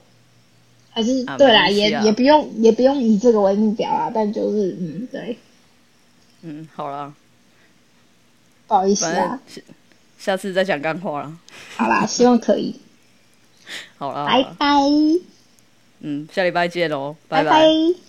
[0.91, 5.37] 还是、啊、对啦，啊、也也不用也不用以这个为目标啊，但就是嗯，对，
[6.41, 7.13] 嗯，好了，
[8.67, 9.39] 不好意思啊，
[10.17, 11.31] 下次再讲干货了。
[11.77, 12.75] 好啦，希望可以。
[13.97, 14.65] 好了，拜拜。
[16.01, 17.51] 嗯，下礼拜见喽，拜拜。
[17.51, 18.08] 拜拜。